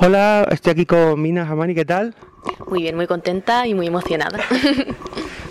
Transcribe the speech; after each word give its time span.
Hola, 0.00 0.46
estoy 0.52 0.70
aquí 0.70 0.86
con 0.86 1.20
Mina 1.20 1.44
Jamani, 1.44 1.74
¿qué 1.74 1.84
tal? 1.84 2.14
Muy 2.68 2.82
bien, 2.82 2.94
muy 2.94 3.08
contenta 3.08 3.66
y 3.66 3.74
muy 3.74 3.86
emocionada. 3.86 4.38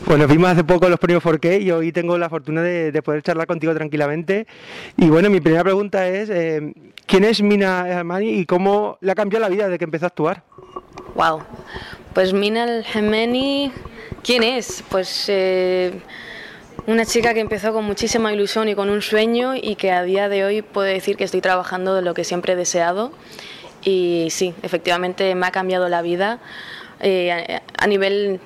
Bueno, 0.06 0.26
vimos 0.26 0.50
hace 0.50 0.64
poco 0.64 0.88
los 0.88 1.00
premios 1.00 1.22
4K 1.22 1.62
y 1.62 1.70
hoy 1.70 1.92
tengo 1.92 2.18
la 2.18 2.30
fortuna 2.30 2.62
de, 2.62 3.02
poder 3.02 3.22
charlar 3.24 3.46
contigo 3.46 3.74
tranquilamente. 3.76 4.48
Y 4.96 5.10
bueno, 5.10 5.30
mi 5.30 5.42
primera 5.42 5.66
pregunta 5.66 6.08
es, 6.08 6.30
eh, 6.30 6.74
¿quién 7.06 7.26
es 7.26 7.42
Mina 7.42 7.86
Jamani 7.86 8.30
y 8.30 8.46
cómo 8.46 8.98
le 9.02 9.12
ha 9.12 9.16
cambiado 9.16 9.44
la 9.44 9.50
vida 9.50 9.66
desde 9.66 9.80
que 9.80 9.84
empezó 9.84 10.06
a 10.06 10.08
actuar? 10.08 10.44
Wow, 11.14 11.42
pues 12.14 12.32
Mina 12.32 12.84
Jamani, 12.84 13.74
¿quién 14.24 14.44
es? 14.44 14.82
Pues... 14.90 15.26
Eh, 15.28 16.00
una 16.86 17.06
chica 17.06 17.34
que 17.34 17.42
empezó 17.42 17.74
con 17.74 17.84
muchísima 17.84 18.32
ilusión 18.32 18.70
y 18.70 18.76
con 18.76 18.90
un 18.90 19.02
sueño 19.02 19.56
y 19.56 19.76
que 19.76 19.92
a 19.92 20.04
día 20.04 20.30
de 20.30 20.46
hoy 20.46 20.62
puedo 20.62 20.88
decir 20.88 21.18
que 21.18 21.26
estoy 21.26 21.42
trabajando 21.42 21.94
de 21.94 22.02
lo 22.02 22.14
que 22.14 22.24
siempre 22.24 22.54
he 22.54 22.56
deseado 22.56 23.12
y 23.84 24.28
sí, 24.32 24.54
efectivamente 24.64 25.36
me 25.36 25.48
ha 25.48 25.52
cambiado 25.52 25.90
la 25.90 26.02
vida 26.02 26.40
eh, 27.00 27.60
a 27.78 27.88
nivel 27.88 28.40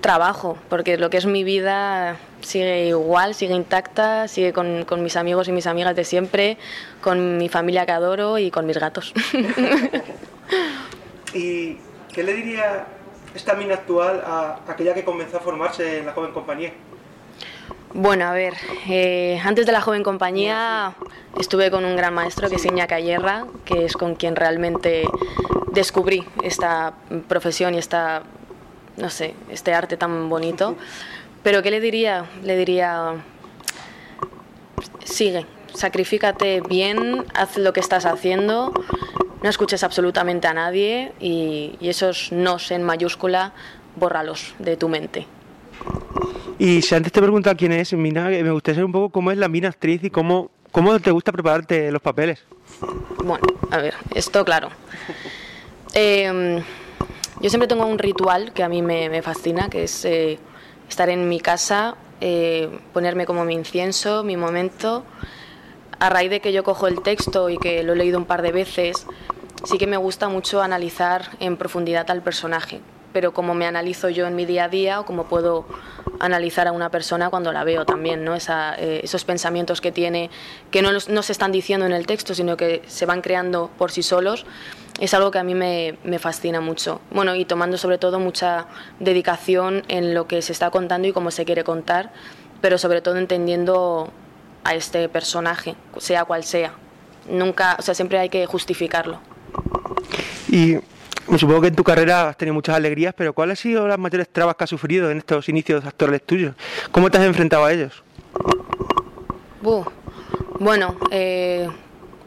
trabajo, 0.00 0.58
porque 0.68 0.98
lo 0.98 1.10
que 1.10 1.16
es 1.16 1.26
mi 1.26 1.44
vida 1.44 2.16
sigue 2.40 2.86
igual, 2.86 3.34
sigue 3.34 3.54
intacta, 3.54 4.28
sigue 4.28 4.52
con, 4.52 4.84
con, 4.84 5.02
mis 5.02 5.16
amigos 5.16 5.48
y 5.48 5.52
mis 5.52 5.66
amigas 5.66 5.96
de 5.96 6.04
siempre, 6.04 6.58
con 7.00 7.38
mi 7.38 7.48
familia 7.48 7.86
que 7.86 7.92
adoro 7.92 8.38
y 8.38 8.50
con 8.50 8.66
mis 8.66 8.78
gatos. 8.78 9.12
¿Y 11.34 11.78
qué 12.12 12.22
le 12.22 12.34
diría 12.34 12.86
esta 13.34 13.54
mina 13.54 13.74
actual 13.74 14.22
a 14.24 14.60
aquella 14.68 14.94
que 14.94 15.04
comenzó 15.04 15.38
a 15.38 15.40
formarse 15.40 15.98
en 15.98 16.06
la 16.06 16.12
joven 16.12 16.32
compañía? 16.32 16.72
Bueno, 17.94 18.26
a 18.26 18.32
ver, 18.32 18.54
eh, 18.88 19.40
antes 19.44 19.64
de 19.64 19.72
la 19.72 19.80
joven 19.80 20.02
compañía 20.02 20.94
estuve 21.38 21.70
con 21.70 21.84
un 21.84 21.96
gran 21.96 22.12
maestro 22.12 22.50
que 22.50 22.56
es 22.56 22.64
Iñaka 22.64 23.00
Yerra, 23.00 23.46
que 23.64 23.84
es 23.84 23.96
con 23.96 24.16
quien 24.16 24.36
realmente 24.36 25.08
descubrí 25.72 26.24
esta 26.42 26.94
profesión 27.28 27.74
y 27.74 27.78
esta, 27.78 28.22
no 28.96 29.08
sé, 29.08 29.34
este 29.50 29.72
arte 29.72 29.96
tan 29.96 30.28
bonito. 30.28 30.76
Pero 31.42 31.62
¿qué 31.62 31.70
le 31.70 31.80
diría? 31.80 32.26
Le 32.42 32.56
diría, 32.56 33.14
sigue, 35.04 35.46
sacrifícate 35.72 36.60
bien, 36.62 37.24
haz 37.34 37.56
lo 37.56 37.72
que 37.72 37.80
estás 37.80 38.04
haciendo, 38.04 38.72
no 39.42 39.48
escuches 39.48 39.84
absolutamente 39.84 40.48
a 40.48 40.54
nadie 40.54 41.12
y, 41.20 41.76
y 41.80 41.88
esos 41.88 42.32
nos 42.32 42.70
en 42.72 42.82
mayúscula, 42.82 43.52
bórralos 43.94 44.54
de 44.58 44.76
tu 44.76 44.88
mente. 44.88 45.26
Y 46.58 46.80
si 46.82 46.94
antes 46.94 47.12
te 47.12 47.20
pregunta 47.20 47.54
quién 47.54 47.72
es 47.72 47.92
Mina, 47.92 48.28
me 48.28 48.50
gustaría 48.50 48.76
saber 48.76 48.86
un 48.86 48.92
poco 48.92 49.10
cómo 49.10 49.30
es 49.30 49.36
la 49.36 49.48
Mina 49.48 49.68
actriz 49.68 50.02
y 50.04 50.10
cómo, 50.10 50.50
cómo 50.72 50.98
te 51.00 51.10
gusta 51.10 51.30
prepararte 51.30 51.90
los 51.92 52.00
papeles. 52.00 52.42
Bueno, 53.22 53.46
a 53.70 53.76
ver, 53.78 53.94
esto 54.14 54.44
claro. 54.44 54.70
Em, 55.92 56.62
yo 57.40 57.50
siempre 57.50 57.68
tengo 57.68 57.86
un 57.86 57.98
ritual 57.98 58.52
que 58.52 58.62
a 58.62 58.68
mí 58.68 58.80
me, 58.80 59.20
fascina, 59.22 59.68
que 59.68 59.84
es 59.84 60.04
eh, 60.06 60.38
estar 60.88 61.10
en 61.10 61.28
mi 61.28 61.40
casa, 61.40 61.96
eh, 62.20 62.70
ponerme 62.94 63.26
como 63.26 63.44
mi 63.44 63.54
incienso, 63.54 64.24
mi 64.24 64.36
momento. 64.36 65.04
A 65.98 66.08
raíz 66.08 66.30
de 66.30 66.40
que 66.40 66.52
yo 66.52 66.64
cojo 66.64 66.86
el 66.86 67.02
texto 67.02 67.50
y 67.50 67.58
que 67.58 67.82
lo 67.82 67.92
he 67.92 67.96
leído 67.96 68.18
un 68.18 68.26
par 68.26 68.40
de 68.40 68.52
veces, 68.52 69.06
sí 69.64 69.76
que 69.76 69.86
me 69.86 69.96
gusta 69.98 70.28
mucho 70.28 70.62
analizar 70.62 71.30
en 71.40 71.56
profundidad 71.56 72.10
al 72.10 72.22
personaje 72.22 72.80
pero 73.16 73.32
como 73.32 73.54
me 73.54 73.64
analizo 73.64 74.10
yo 74.10 74.26
en 74.26 74.36
mi 74.36 74.44
día 74.44 74.64
a 74.64 74.68
día 74.68 75.00
o 75.00 75.06
como 75.06 75.24
puedo 75.24 75.64
analizar 76.20 76.68
a 76.68 76.72
una 76.72 76.90
persona 76.90 77.30
cuando 77.30 77.50
la 77.50 77.64
veo 77.64 77.86
también, 77.86 78.26
¿no? 78.26 78.36
Eh, 78.36 79.00
esos 79.02 79.24
pensamientos 79.24 79.80
que 79.80 79.90
tiene, 79.90 80.28
que 80.70 80.82
no, 80.82 80.90
no, 80.92 81.22
se 81.22 81.32
están 81.32 81.50
diciendo 81.50 81.86
en 81.86 81.92
el 81.92 82.06
texto, 82.06 82.34
sino 82.34 82.58
que 82.58 82.82
se 82.86 83.06
van 83.06 83.22
creando 83.22 83.70
por 83.78 83.90
sí 83.90 84.02
solos, 84.02 84.44
es 85.00 85.14
algo 85.14 85.30
que 85.30 85.38
a 85.38 85.44
mí 85.44 85.54
me, 85.54 85.96
me 86.04 86.18
fascina 86.18 86.60
mucho. 86.60 87.00
Bueno, 87.10 87.34
y 87.34 87.46
tomando 87.46 87.78
sobre 87.78 87.96
todo 87.96 88.20
mucha 88.20 88.66
dedicación 89.00 89.82
en 89.88 90.12
lo 90.12 90.26
que 90.26 90.42
se 90.42 90.52
está 90.52 90.68
contando 90.68 91.08
y 91.08 91.12
cómo 91.12 91.30
se 91.30 91.46
quiere 91.46 91.64
contar, 91.64 92.12
pero 92.60 92.76
sobre 92.76 93.00
todo 93.00 93.16
entendiendo 93.16 94.10
a 94.62 94.74
este 94.74 95.08
personaje, 95.08 95.74
sea 95.96 96.26
cual 96.26 96.44
sea. 96.44 96.74
Nunca, 97.30 97.76
o 97.78 97.82
sea, 97.82 97.94
siempre 97.94 98.18
hay 98.18 98.28
que 98.28 98.44
justificarlo. 98.44 99.20
Y 100.50 100.80
Supongo 101.38 101.62
que 101.62 101.68
en 101.68 101.74
tu 101.74 101.82
carrera 101.82 102.28
has 102.28 102.36
tenido 102.36 102.54
muchas 102.54 102.76
alegrías, 102.76 103.12
pero 103.16 103.32
¿cuáles 103.32 103.58
han 103.58 103.62
sido 103.62 103.88
las 103.88 103.98
mayores 103.98 104.28
trabas 104.28 104.54
que 104.56 104.64
has 104.64 104.70
sufrido 104.70 105.10
en 105.10 105.18
estos 105.18 105.48
inicios 105.48 105.84
actorales 105.84 106.22
tuyos? 106.22 106.54
¿Cómo 106.92 107.10
te 107.10 107.18
has 107.18 107.24
enfrentado 107.24 107.64
a 107.64 107.72
ellos? 107.72 108.02
bueno, 110.60 110.96
eh, 111.10 111.68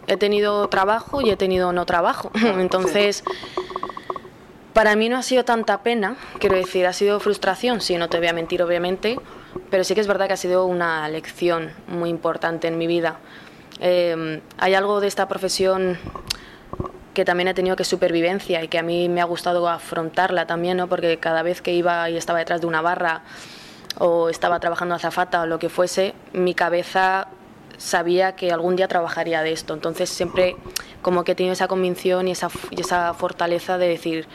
he 0.07 0.17
tenido 0.17 0.67
trabajo 0.67 1.21
y 1.21 1.29
he 1.29 1.37
tenido 1.37 1.71
no 1.71 1.85
trabajo. 1.85 2.31
Entonces, 2.59 3.23
para 4.73 4.95
mí 4.97 5.07
no 5.07 5.17
ha 5.17 5.23
sido 5.23 5.45
tanta 5.45 5.81
pena, 5.81 6.17
quiero 6.39 6.57
decir, 6.57 6.85
ha 6.85 6.93
sido 6.93 7.19
frustración, 7.21 7.79
sí, 7.79 7.95
no 7.95 8.09
te 8.09 8.17
voy 8.17 8.27
a 8.27 8.33
mentir, 8.33 8.61
obviamente, 8.61 9.17
pero 9.69 9.85
sí 9.85 9.95
que 9.95 10.01
es 10.01 10.07
verdad 10.07 10.27
que 10.27 10.33
ha 10.33 10.37
sido 10.37 10.65
una 10.65 11.07
lección 11.07 11.71
muy 11.87 12.09
importante 12.09 12.67
en 12.67 12.77
mi 12.77 12.87
vida. 12.87 13.19
Eh, 13.79 14.41
hay 14.57 14.73
algo 14.73 14.99
de 14.99 15.07
esta 15.07 15.29
profesión 15.29 15.97
que 17.19 17.25
también 17.25 17.49
he 17.49 17.53
tenido 17.53 17.75
que 17.75 17.83
supervivencia 17.83 18.63
y 18.63 18.69
que 18.69 18.79
a 18.79 18.81
mí 18.81 19.09
me 19.09 19.19
ha 19.19 19.25
gustado 19.25 19.67
afrontarla 19.67 20.47
también, 20.47 20.77
¿no? 20.77 20.87
porque 20.87 21.17
cada 21.17 21.43
vez 21.43 21.61
que 21.61 21.73
iba 21.73 22.09
y 22.09 22.15
estaba 22.15 22.39
detrás 22.39 22.61
de 22.61 22.67
una 22.67 22.81
barra 22.81 23.23
o 23.97 24.29
estaba 24.29 24.61
trabajando 24.61 24.95
azafata 24.95 25.41
o 25.41 25.45
lo 25.45 25.59
que 25.59 25.67
fuese, 25.67 26.13
mi 26.31 26.53
cabeza 26.53 27.27
sabía 27.77 28.37
que 28.37 28.53
algún 28.53 28.77
día 28.77 28.87
trabajaría 28.87 29.41
de 29.41 29.51
esto. 29.51 29.73
Entonces 29.73 30.09
siempre 30.09 30.55
como 31.01 31.25
que 31.25 31.33
he 31.33 31.35
tenido 31.35 31.51
esa 31.51 31.67
convicción 31.67 32.29
y 32.29 32.31
esa, 32.31 32.49
esa 32.71 33.13
fortaleza 33.13 33.77
de 33.77 33.89
decir, 33.89 34.25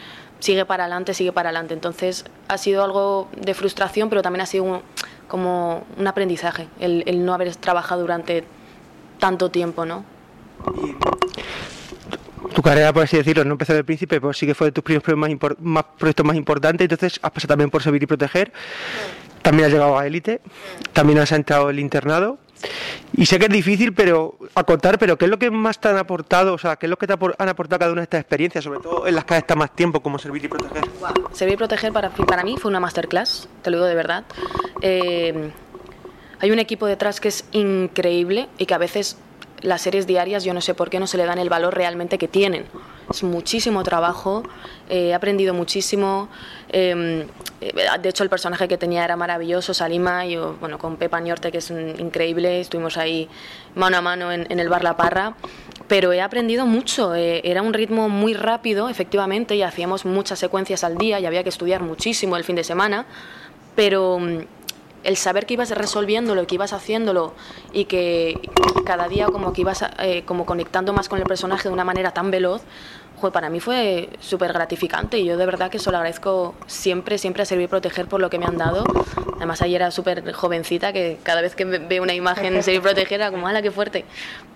sigue 0.40 0.66
para 0.66 0.84
adelante, 0.84 1.14
sigue 1.14 1.32
para 1.32 1.48
adelante. 1.48 1.72
Entonces 1.72 2.26
ha 2.48 2.58
sido 2.58 2.84
algo 2.84 3.28
de 3.34 3.54
frustración, 3.54 4.10
pero 4.10 4.20
también 4.20 4.42
ha 4.42 4.46
sido 4.46 4.82
como 5.26 5.84
un 5.96 6.06
aprendizaje, 6.06 6.68
el, 6.80 7.02
el, 7.06 7.24
no 7.24 7.32
haber 7.32 7.56
trabajado 7.56 8.02
durante 8.02 8.44
tanto 9.20 9.50
tiempo, 9.50 9.86
¿no? 9.86 10.04
Tu 12.54 12.62
carrera, 12.62 12.92
por 12.92 13.02
así 13.02 13.16
decirlo, 13.16 13.44
no 13.44 13.52
empezó 13.52 13.74
del 13.74 13.84
príncipe, 13.84 14.20
pero 14.20 14.32
sí 14.32 14.46
que 14.46 14.54
fue 14.54 14.68
de 14.68 14.72
tus 14.72 14.84
primeros 14.84 15.16
más, 15.16 15.30
más 15.60 15.84
proyectos 15.98 16.24
más 16.24 16.36
importantes, 16.36 16.84
entonces 16.84 17.18
has 17.22 17.30
pasado 17.30 17.48
también 17.48 17.70
por 17.70 17.82
servir 17.82 18.02
y 18.02 18.06
proteger, 18.06 18.52
también 19.42 19.66
has 19.66 19.72
llegado 19.72 19.98
a 19.98 20.06
élite, 20.06 20.40
también 20.92 21.18
has 21.18 21.32
entrado 21.32 21.68
el 21.68 21.78
internado, 21.78 22.38
y 23.12 23.26
sé 23.26 23.38
que 23.38 23.46
es 23.46 23.52
difícil 23.52 23.92
pero 23.92 24.38
acotar, 24.54 24.98
pero 24.98 25.18
¿qué 25.18 25.26
es 25.26 25.30
lo 25.30 25.38
que 25.38 25.50
más 25.50 25.78
te 25.80 25.88
han 25.88 25.98
aportado? 25.98 26.54
O 26.54 26.58
sea, 26.58 26.76
¿qué 26.76 26.86
es 26.86 26.90
lo 26.90 26.96
que 26.96 27.06
te 27.06 27.12
han 27.12 27.48
aportado 27.48 27.78
cada 27.78 27.92
una 27.92 28.00
de 28.00 28.04
estas 28.04 28.20
experiencias, 28.20 28.64
sobre 28.64 28.80
todo 28.80 29.06
en 29.06 29.14
las 29.14 29.24
que 29.24 29.34
has 29.34 29.38
estado 29.38 29.58
más 29.58 29.74
tiempo, 29.74 30.00
como 30.00 30.18
servir 30.18 30.44
y 30.44 30.48
proteger? 30.48 30.84
Servir 31.32 31.54
y 31.54 31.56
proteger 31.56 31.92
para, 31.92 32.10
para 32.10 32.42
mí 32.42 32.56
fue 32.58 32.70
una 32.70 32.80
masterclass, 32.80 33.48
te 33.62 33.70
lo 33.70 33.78
digo 33.78 33.86
de 33.86 33.94
verdad. 33.94 34.24
Eh, 34.80 35.50
hay 36.40 36.50
un 36.50 36.58
equipo 36.58 36.86
detrás 36.86 37.20
que 37.20 37.28
es 37.28 37.44
increíble 37.52 38.48
y 38.58 38.66
que 38.66 38.74
a 38.74 38.78
veces 38.78 39.18
las 39.64 39.80
series 39.80 40.06
diarias 40.06 40.44
yo 40.44 40.52
no 40.52 40.60
sé 40.60 40.74
por 40.74 40.90
qué 40.90 41.00
no 41.00 41.06
se 41.06 41.16
le 41.16 41.24
dan 41.24 41.38
el 41.38 41.48
valor 41.48 41.74
realmente 41.74 42.18
que 42.18 42.28
tienen. 42.28 42.66
Es 43.10 43.22
muchísimo 43.22 43.82
trabajo, 43.82 44.42
eh, 44.88 45.08
he 45.08 45.14
aprendido 45.14 45.54
muchísimo. 45.54 46.28
Em, 46.68 47.22
eh, 47.60 47.72
de 48.00 48.08
hecho, 48.08 48.22
el 48.22 48.30
personaje 48.30 48.68
que 48.68 48.76
tenía 48.76 49.04
era 49.04 49.16
maravilloso, 49.16 49.72
Salima, 49.72 50.26
y 50.26 50.36
bueno, 50.36 50.78
con 50.78 50.96
Pepa 50.96 51.20
Niorte, 51.20 51.50
que 51.50 51.58
es 51.58 51.70
increíble, 51.70 52.60
estuvimos 52.60 52.96
ahí 52.96 53.28
mano 53.74 53.96
a 53.96 54.00
mano 54.02 54.32
en, 54.32 54.58
el 54.58 54.68
bar 54.68 54.84
La 54.84 54.96
Parra. 54.96 55.34
Pero 55.88 56.12
he 56.12 56.20
aprendido 56.20 56.66
mucho, 56.66 57.14
eh, 57.14 57.40
era 57.44 57.62
un 57.62 57.74
ritmo 57.74 58.08
muy 58.08 58.34
rápido, 58.34 58.88
efectivamente, 58.88 59.54
y 59.56 59.62
hacíamos 59.62 60.04
muchas 60.04 60.38
secuencias 60.38 60.84
al 60.84 60.96
día 60.96 61.20
y 61.20 61.26
había 61.26 61.42
que 61.42 61.50
estudiar 61.50 61.82
muchísimo 61.82 62.36
el 62.36 62.44
fin 62.44 62.56
de 62.56 62.64
semana, 62.64 63.06
pero 63.76 64.18
mm, 64.18 64.38
el 65.04 65.16
saber 65.16 65.46
que 65.46 65.54
ibas 65.54 65.70
resolviéndolo, 65.70 66.46
que 66.46 66.56
ibas 66.56 66.72
haciéndolo 66.72 67.34
y 67.72 67.84
que 67.84 68.40
cada 68.84 69.08
día 69.08 69.26
como 69.26 69.52
que 69.52 69.60
ibas 69.60 69.84
eh, 69.98 70.24
como 70.24 70.46
conectando 70.46 70.92
más 70.92 71.08
con 71.08 71.18
el 71.18 71.24
personaje 71.24 71.68
de 71.68 71.74
una 71.74 71.84
manera 71.84 72.12
tan 72.12 72.30
veloz, 72.30 72.62
para 73.30 73.50
mí 73.50 73.60
fue 73.60 74.08
súper 74.20 74.52
gratificante 74.52 75.18
y 75.18 75.24
yo 75.24 75.36
de 75.36 75.46
verdad 75.46 75.70
que 75.70 75.78
eso 75.78 75.90
lo 75.90 75.98
agradezco 75.98 76.54
siempre, 76.66 77.18
siempre 77.18 77.42
a 77.42 77.46
Servir 77.46 77.68
Proteger 77.68 78.06
por 78.06 78.20
lo 78.20 78.30
que 78.30 78.38
me 78.38 78.46
han 78.46 78.58
dado. 78.58 78.84
Además 79.36 79.62
ayer 79.62 79.80
era 79.80 79.90
súper 79.90 80.32
jovencita 80.32 80.92
que 80.92 81.18
cada 81.22 81.40
vez 81.40 81.54
que 81.54 81.64
veo 81.64 82.02
una 82.02 82.14
imagen 82.14 82.62
Servir 82.62 82.82
Proteger 82.82 83.20
era 83.20 83.30
como, 83.30 83.46
¡hala, 83.46 83.62
qué 83.62 83.70
fuerte! 83.70 84.04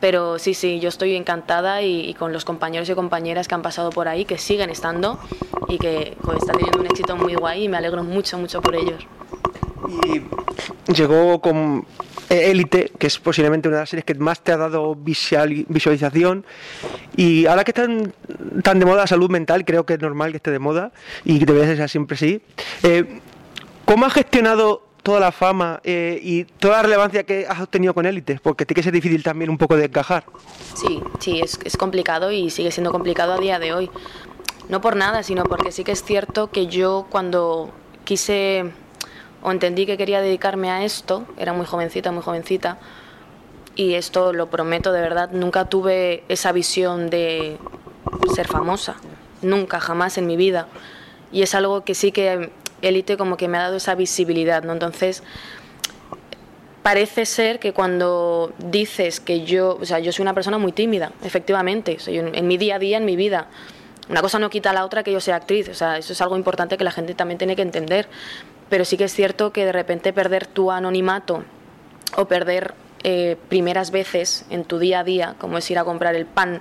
Pero 0.00 0.38
sí, 0.38 0.54
sí, 0.54 0.80
yo 0.80 0.88
estoy 0.88 1.14
encantada 1.16 1.82
y, 1.82 2.14
con 2.14 2.32
los 2.32 2.44
compañeros 2.44 2.88
y 2.88 2.94
compañeras 2.94 3.48
que 3.48 3.54
han 3.54 3.62
pasado 3.62 3.90
por 3.90 4.08
ahí, 4.08 4.24
que 4.24 4.38
siguen 4.38 4.70
estando 4.70 5.18
y 5.68 5.78
que 5.78 6.16
están 6.36 6.56
teniendo 6.56 6.80
un 6.80 6.86
éxito 6.86 7.16
muy 7.16 7.34
guay 7.34 7.64
y 7.64 7.68
me 7.68 7.76
alegro 7.76 8.02
mucho, 8.04 8.38
mucho 8.38 8.60
por 8.60 8.76
ellos 8.76 9.06
y 9.86 10.92
llegó 10.92 11.40
con 11.40 11.86
Élite, 12.28 12.92
que 12.98 13.06
es 13.06 13.18
posiblemente 13.18 13.68
una 13.68 13.78
de 13.78 13.82
las 13.82 13.90
series 13.90 14.04
que 14.04 14.14
más 14.14 14.42
te 14.42 14.52
ha 14.52 14.56
dado 14.56 14.94
visualización. 14.94 16.44
Y 17.16 17.46
ahora 17.46 17.64
que 17.64 17.70
están 17.70 18.12
tan 18.62 18.78
de 18.78 18.84
moda 18.84 19.02
la 19.02 19.06
salud 19.06 19.30
mental, 19.30 19.64
creo 19.64 19.86
que 19.86 19.94
es 19.94 20.00
normal 20.00 20.30
que 20.30 20.36
esté 20.36 20.50
de 20.50 20.58
moda 20.58 20.92
y 21.24 21.38
que 21.38 21.46
debería 21.46 21.76
ser 21.76 21.88
siempre 21.88 22.16
así. 22.16 22.42
Eh, 22.82 23.20
¿Cómo 23.84 24.04
has 24.04 24.12
gestionado 24.12 24.82
toda 25.02 25.20
la 25.20 25.32
fama 25.32 25.80
eh, 25.84 26.20
y 26.22 26.44
toda 26.44 26.78
la 26.78 26.82
relevancia 26.82 27.24
que 27.24 27.46
has 27.48 27.60
obtenido 27.60 27.94
con 27.94 28.04
Élite? 28.04 28.38
Porque 28.42 28.66
tiene 28.66 28.76
que 28.76 28.82
ser 28.82 28.92
difícil 28.92 29.22
también 29.22 29.50
un 29.50 29.56
poco 29.56 29.76
de 29.76 29.86
encajar. 29.86 30.24
Sí, 30.74 31.00
sí, 31.20 31.40
es, 31.40 31.58
es 31.64 31.76
complicado 31.76 32.30
y 32.30 32.50
sigue 32.50 32.70
siendo 32.70 32.92
complicado 32.92 33.32
a 33.32 33.38
día 33.38 33.58
de 33.58 33.72
hoy. 33.72 33.90
No 34.68 34.82
por 34.82 34.96
nada, 34.96 35.22
sino 35.22 35.44
porque 35.44 35.72
sí 35.72 35.82
que 35.82 35.92
es 35.92 36.04
cierto 36.04 36.50
que 36.50 36.66
yo 36.66 37.06
cuando 37.08 37.70
quise 38.04 38.70
o 39.42 39.52
entendí 39.52 39.86
que 39.86 39.96
quería 39.96 40.20
dedicarme 40.20 40.70
a 40.70 40.84
esto, 40.84 41.26
era 41.36 41.52
muy 41.52 41.66
jovencita, 41.66 42.12
muy 42.12 42.22
jovencita, 42.22 42.78
y 43.76 43.94
esto 43.94 44.32
lo 44.32 44.50
prometo 44.50 44.92
de 44.92 45.00
verdad, 45.00 45.30
nunca 45.30 45.66
tuve 45.66 46.24
esa 46.28 46.50
visión 46.52 47.10
de 47.10 47.58
ser 48.34 48.48
famosa, 48.48 48.96
nunca, 49.40 49.78
jamás 49.78 50.18
en 50.18 50.26
mi 50.26 50.36
vida. 50.36 50.66
Y 51.30 51.42
es 51.42 51.54
algo 51.54 51.84
que 51.84 51.94
sí 51.94 52.10
que 52.10 52.50
Elite 52.82 53.16
como 53.16 53.36
que 53.36 53.46
me 53.46 53.58
ha 53.58 53.62
dado 53.62 53.76
esa 53.76 53.94
visibilidad, 53.94 54.64
¿no? 54.64 54.72
Entonces, 54.72 55.22
parece 56.82 57.24
ser 57.26 57.60
que 57.60 57.72
cuando 57.72 58.52
dices 58.58 59.20
que 59.20 59.44
yo, 59.44 59.78
o 59.80 59.84
sea, 59.84 60.00
yo 60.00 60.10
soy 60.10 60.22
una 60.22 60.34
persona 60.34 60.58
muy 60.58 60.72
tímida, 60.72 61.12
efectivamente, 61.22 62.00
soy 62.00 62.18
en, 62.18 62.34
en 62.34 62.48
mi 62.48 62.56
día 62.56 62.76
a 62.76 62.78
día, 62.78 62.96
en 62.96 63.04
mi 63.04 63.14
vida. 63.14 63.46
Una 64.08 64.22
cosa 64.22 64.38
no 64.38 64.48
quita 64.48 64.70
a 64.70 64.72
la 64.72 64.84
otra 64.84 65.04
que 65.04 65.12
yo 65.12 65.20
sea 65.20 65.36
actriz, 65.36 65.68
o 65.68 65.74
sea, 65.74 65.98
eso 65.98 66.14
es 66.14 66.20
algo 66.20 66.36
importante 66.36 66.78
que 66.78 66.84
la 66.84 66.90
gente 66.90 67.14
también 67.14 67.38
tiene 67.38 67.54
que 67.54 67.62
entender. 67.62 68.08
Pero 68.68 68.84
sí 68.84 68.96
que 68.96 69.04
es 69.04 69.14
cierto 69.14 69.52
que 69.52 69.64
de 69.64 69.72
repente 69.72 70.12
perder 70.12 70.46
tu 70.46 70.70
anonimato 70.70 71.44
o 72.16 72.26
perder 72.26 72.74
eh, 73.04 73.36
primeras 73.48 73.90
veces 73.90 74.44
en 74.50 74.64
tu 74.64 74.78
día 74.78 75.00
a 75.00 75.04
día, 75.04 75.34
como 75.38 75.58
es 75.58 75.70
ir 75.70 75.78
a 75.78 75.84
comprar 75.84 76.14
el 76.14 76.26
pan 76.26 76.60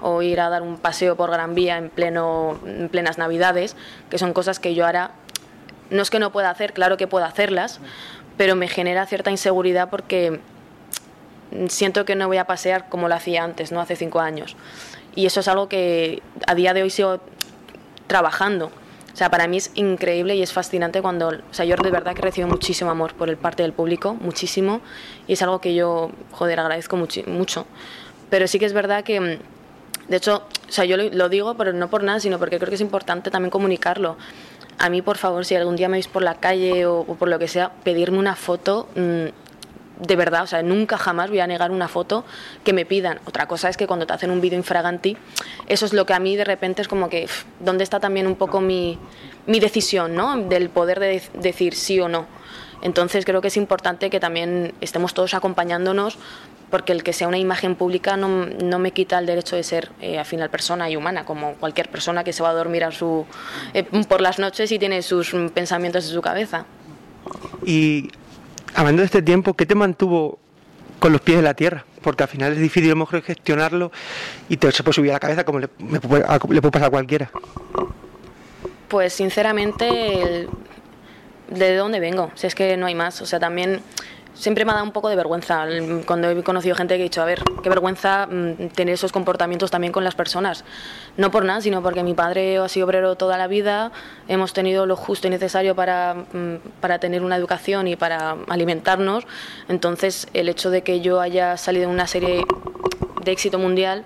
o 0.00 0.22
ir 0.22 0.40
a 0.40 0.48
dar 0.48 0.62
un 0.62 0.76
paseo 0.76 1.16
por 1.16 1.30
Gran 1.30 1.54
Vía 1.54 1.78
en, 1.78 1.90
pleno, 1.90 2.58
en 2.64 2.88
plenas 2.88 3.18
Navidades, 3.18 3.74
que 4.10 4.18
son 4.18 4.32
cosas 4.32 4.60
que 4.60 4.74
yo 4.74 4.86
ahora, 4.86 5.12
no 5.90 6.02
es 6.02 6.10
que 6.10 6.18
no 6.18 6.30
pueda 6.30 6.50
hacer, 6.50 6.72
claro 6.72 6.96
que 6.96 7.06
puedo 7.06 7.24
hacerlas, 7.24 7.80
pero 8.36 8.54
me 8.54 8.68
genera 8.68 9.06
cierta 9.06 9.30
inseguridad 9.30 9.90
porque 9.90 10.40
siento 11.68 12.04
que 12.04 12.14
no 12.14 12.28
voy 12.28 12.36
a 12.36 12.44
pasear 12.44 12.88
como 12.88 13.08
lo 13.08 13.14
hacía 13.14 13.42
antes, 13.42 13.72
no 13.72 13.80
hace 13.80 13.96
cinco 13.96 14.20
años. 14.20 14.56
Y 15.14 15.26
eso 15.26 15.40
es 15.40 15.48
algo 15.48 15.68
que 15.68 16.22
a 16.46 16.54
día 16.54 16.74
de 16.74 16.82
hoy 16.82 16.90
sigo 16.90 17.20
trabajando. 18.06 18.70
Sea, 19.18 19.32
para 19.32 19.48
mí 19.48 19.56
es 19.56 19.72
increíble 19.74 20.36
y 20.36 20.42
es 20.42 20.52
fascinante 20.52 21.02
cuando, 21.02 21.30
o 21.30 21.52
sea, 21.52 21.64
yo 21.64 21.74
de 21.74 21.90
verdad 21.90 22.14
que 22.14 22.22
recibo 22.22 22.46
muchísimo 22.46 22.92
amor 22.92 23.14
por 23.14 23.28
el 23.28 23.36
parte 23.36 23.64
del 23.64 23.72
público, 23.72 24.14
muchísimo, 24.14 24.80
y 25.26 25.32
es 25.32 25.42
algo 25.42 25.60
que 25.60 25.74
yo, 25.74 26.12
joder, 26.30 26.60
agradezco 26.60 26.96
mucho. 26.96 27.66
Pero 28.30 28.46
sí 28.46 28.60
que 28.60 28.66
es 28.66 28.72
verdad 28.72 29.02
que, 29.02 29.40
de 30.06 30.16
hecho, 30.16 30.44
o 30.68 30.70
sea, 30.70 30.84
yo 30.84 30.96
lo, 30.96 31.28
digo, 31.28 31.56
pero 31.56 31.72
no 31.72 31.90
por 31.90 32.04
nada, 32.04 32.20
sino 32.20 32.38
porque 32.38 32.58
creo 32.58 32.68
que 32.68 32.76
es 32.76 32.80
importante 32.80 33.28
también 33.32 33.50
comunicarlo. 33.50 34.16
A 34.78 34.88
mí, 34.88 35.02
por 35.02 35.18
favor, 35.18 35.44
si 35.44 35.56
algún 35.56 35.74
día 35.74 35.88
me 35.88 35.96
veis 35.96 36.06
por 36.06 36.22
la 36.22 36.36
calle 36.36 36.86
o, 36.86 37.02
por 37.02 37.28
lo 37.28 37.40
que 37.40 37.48
sea, 37.48 37.72
pedirme 37.82 38.18
una 38.18 38.36
foto, 38.36 38.86
mm, 38.94 39.47
de 40.00 40.16
verdad, 40.16 40.42
o 40.44 40.46
sea, 40.46 40.62
nunca 40.62 40.96
jamás 40.96 41.30
voy 41.30 41.40
a 41.40 41.46
negar 41.46 41.70
una 41.70 41.88
foto 41.88 42.24
que 42.64 42.72
me 42.72 42.86
pidan. 42.86 43.20
Otra 43.26 43.46
cosa 43.46 43.68
es 43.68 43.76
que 43.76 43.86
cuando 43.86 44.06
te 44.06 44.12
hacen 44.12 44.30
un 44.30 44.40
vídeo 44.40 44.58
infraganti, 44.58 45.16
eso 45.66 45.86
es 45.86 45.92
lo 45.92 46.06
que 46.06 46.14
a 46.14 46.20
mí 46.20 46.36
de 46.36 46.44
repente 46.44 46.82
es 46.82 46.88
como 46.88 47.08
que, 47.08 47.28
¿dónde 47.60 47.84
está 47.84 48.00
también 48.00 48.26
un 48.26 48.36
poco 48.36 48.60
mi, 48.60 48.98
mi 49.46 49.60
decisión, 49.60 50.14
¿no? 50.14 50.36
Del 50.36 50.70
poder 50.70 51.00
de 51.00 51.22
decir 51.34 51.74
sí 51.74 52.00
o 52.00 52.08
no. 52.08 52.26
Entonces 52.80 53.24
creo 53.24 53.40
que 53.40 53.48
es 53.48 53.56
importante 53.56 54.08
que 54.08 54.20
también 54.20 54.72
estemos 54.80 55.12
todos 55.12 55.34
acompañándonos 55.34 56.16
porque 56.70 56.92
el 56.92 57.02
que 57.02 57.12
sea 57.12 57.28
una 57.28 57.38
imagen 57.38 57.74
pública 57.74 58.16
no, 58.16 58.46
no 58.46 58.78
me 58.78 58.92
quita 58.92 59.18
el 59.18 59.26
derecho 59.26 59.56
de 59.56 59.62
ser 59.62 59.90
eh, 60.00 60.18
al 60.18 60.26
final 60.26 60.50
persona 60.50 60.88
y 60.90 60.96
humana, 60.96 61.24
como 61.24 61.54
cualquier 61.54 61.88
persona 61.88 62.24
que 62.24 62.32
se 62.32 62.42
va 62.42 62.50
a 62.50 62.52
dormir 62.52 62.84
a 62.84 62.92
su, 62.92 63.26
eh, 63.74 63.84
por 64.06 64.20
las 64.20 64.38
noches 64.38 64.70
y 64.70 64.78
tiene 64.78 65.02
sus 65.02 65.34
pensamientos 65.54 66.06
en 66.06 66.12
su 66.12 66.20
cabeza. 66.20 66.66
Y 67.64 68.10
hablando 68.74 69.02
de 69.02 69.06
este 69.06 69.22
tiempo, 69.22 69.54
¿qué 69.54 69.66
te 69.66 69.74
mantuvo 69.74 70.38
con 70.98 71.12
los 71.12 71.20
pies 71.20 71.38
en 71.38 71.44
la 71.44 71.54
tierra? 71.54 71.84
Porque 72.02 72.22
al 72.22 72.28
final 72.28 72.52
es 72.52 72.58
difícil 72.60 72.90
a 72.90 72.94
lo 72.94 73.00
mejor 73.00 73.22
gestionarlo 73.22 73.90
y 74.48 74.56
te 74.56 74.70
se 74.72 74.82
puede 74.82 74.94
subir 74.94 75.10
a 75.10 75.14
la 75.14 75.20
cabeza 75.20 75.44
como 75.44 75.58
le, 75.58 75.68
le 75.90 76.00
puede 76.00 76.70
pasar 76.70 76.88
a 76.88 76.90
cualquiera. 76.90 77.30
Pues 78.88 79.12
sinceramente, 79.12 80.48
¿de 81.50 81.76
dónde 81.76 82.00
vengo? 82.00 82.30
Si 82.34 82.46
es 82.46 82.54
que 82.54 82.76
no 82.76 82.86
hay 82.86 82.94
más. 82.94 83.20
O 83.20 83.26
sea, 83.26 83.38
también 83.38 83.80
siempre 84.38 84.64
me 84.64 84.70
ha 84.70 84.74
dado 84.74 84.86
un 84.86 84.92
poco 84.92 85.08
de 85.08 85.16
vergüenza 85.16 85.66
cuando 86.06 86.30
he 86.30 86.42
conocido 86.42 86.76
gente 86.76 86.96
que 86.96 87.02
ha 87.02 87.04
dicho, 87.04 87.22
a 87.22 87.24
ver, 87.24 87.42
qué 87.62 87.68
vergüenza 87.68 88.26
mm, 88.26 88.68
tener 88.68 88.94
esos 88.94 89.12
comportamientos 89.12 89.70
también 89.70 89.92
con 89.92 90.04
las 90.04 90.14
personas. 90.14 90.64
No 91.16 91.30
por 91.30 91.44
nada, 91.44 91.60
sino 91.60 91.82
porque 91.82 92.02
mi 92.02 92.14
padre 92.14 92.58
ha 92.58 92.68
sido 92.68 92.86
obrero 92.86 93.16
toda 93.16 93.36
la 93.36 93.48
vida, 93.48 93.90
hemos 94.28 94.52
tenido 94.52 94.86
lo 94.86 94.96
justo 94.96 95.26
y 95.26 95.30
necesario 95.30 95.74
para, 95.74 96.14
mm, 96.14 96.56
para 96.80 96.98
tener 97.00 97.22
una 97.22 97.36
educación 97.36 97.88
y 97.88 97.96
para 97.96 98.36
alimentarnos. 98.48 99.24
Entonces, 99.68 100.28
el 100.32 100.48
hecho 100.48 100.70
de 100.70 100.82
que 100.82 101.00
yo 101.00 101.20
haya 101.20 101.56
salido 101.56 101.84
en 101.86 101.90
una 101.90 102.06
serie 102.06 102.44
de 103.24 103.32
éxito 103.32 103.58
mundial 103.58 104.04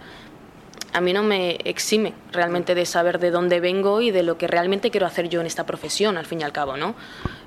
a 0.93 1.01
mí 1.01 1.13
no 1.13 1.23
me 1.23 1.57
exime 1.65 2.13
realmente 2.33 2.75
de 2.75 2.85
saber 2.85 3.19
de 3.19 3.31
dónde 3.31 3.61
vengo 3.61 4.03
y 4.03 4.11
de 4.11 4.23
lo 4.23 4.37
que 4.37 4.47
realmente 4.47 4.91
quiero 4.91 5.07
hacer 5.07 5.29
yo 5.29 5.41
en 5.41 5.47
esta 5.47 5.65
profesión, 5.65 6.19
al 6.19 6.27
fin 6.27 6.41
y 6.41 6.45
al 6.45 6.53
cabo, 6.53 6.77
¿no? 6.77 6.95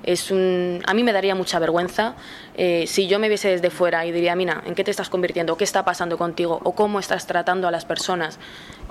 Es 0.06 0.30
un, 0.30 0.82
a 0.86 0.94
mí 0.94 1.04
me 1.04 1.12
daría 1.12 1.34
mucha 1.34 1.58
vergüenza 1.58 2.16
eh, 2.56 2.86
si 2.88 3.08
yo 3.08 3.18
me 3.18 3.28
viese 3.28 3.50
desde 3.50 3.72
fuera 3.72 4.06
y 4.06 4.12
diría, 4.12 4.36
Mina, 4.36 4.62
¿en 4.66 4.76
qué 4.76 4.84
te 4.84 4.92
estás 4.92 5.10
convirtiendo? 5.10 5.58
¿Qué 5.58 5.64
está 5.64 5.84
pasando 5.84 6.18
contigo? 6.18 6.60
¿O 6.64 6.74
cómo 6.74 7.00
estás 7.00 7.26
tratando 7.26 7.68
a 7.68 7.72
las 7.72 7.86
personas 7.86 8.40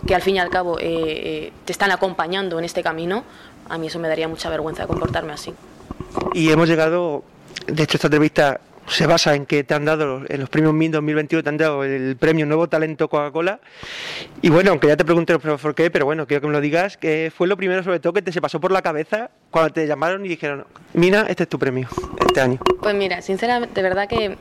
que 0.06 0.14
al 0.14 0.22
fin 0.22 0.37
y 0.37 0.38
al 0.40 0.50
cabo 0.50 0.78
eh, 0.81 0.84
eh, 0.87 1.52
te 1.64 1.72
están 1.72 1.93
acompañando 1.93 2.58
en 2.58 2.64
este 2.64 2.82
camino? 2.82 3.25
A 3.69 3.78
mí 3.78 3.87
eso 3.87 3.99
me 4.00 4.08
daría 4.08 4.26
mucha 4.26 4.50
vergüenza 4.50 4.87
comportarme 4.87 5.32
así. 5.32 5.55
Y 6.34 6.50
hemos 6.50 6.69
llegado, 6.69 7.22
de 7.67 7.84
hecho 7.84 7.96
esta 7.96 8.08
entrevista 8.08 8.60
se 8.86 9.06
basa 9.06 9.34
en 9.34 9.46
que 9.46 9.64
te 9.64 9.75
han 9.75 9.84
dado, 9.84 10.22
en 10.28 10.40
los 10.40 10.48
premios 10.48 10.75
MIN 10.75 10.92
2021 10.92 11.42
te 11.42 11.48
han 11.48 11.56
dado 11.56 11.84
el 11.84 12.16
premio 12.16 12.46
Nuevo 12.46 12.69
Talento 12.69 13.08
Coca-Cola. 13.08 13.60
Y 14.42 14.50
bueno, 14.50 14.70
aunque 14.70 14.88
ya 14.88 14.96
te 14.96 15.04
pregunté 15.04 15.38
por 15.38 15.75
qué, 15.75 15.90
pero 15.90 16.04
bueno, 16.04 16.26
quiero 16.26 16.42
que 16.42 16.46
me 16.46 16.52
lo 16.52 16.60
digas, 16.60 16.96
que 16.96 17.32
fue 17.34 17.46
lo 17.46 17.56
primero 17.56 17.82
sobre 17.82 18.00
todo 18.00 18.12
que 18.12 18.22
te 18.22 18.32
se 18.32 18.40
pasó 18.40 18.60
por 18.60 18.72
la 18.72 18.82
cabeza 18.82 19.31
cuando 19.50 19.72
te 19.72 19.86
llamaron 19.86 20.25
y 20.25 20.28
dijeron, 20.28 20.66
Mina, 20.92 21.26
este 21.28 21.44
es 21.44 21.48
tu 21.48 21.58
premio 21.58 21.88
este 22.26 22.40
año. 22.40 22.58
Pues 22.81 22.94
mira, 22.94 23.22
sinceramente, 23.22 23.75
de 23.75 23.82
verdad 23.88 24.08
que 24.08 24.36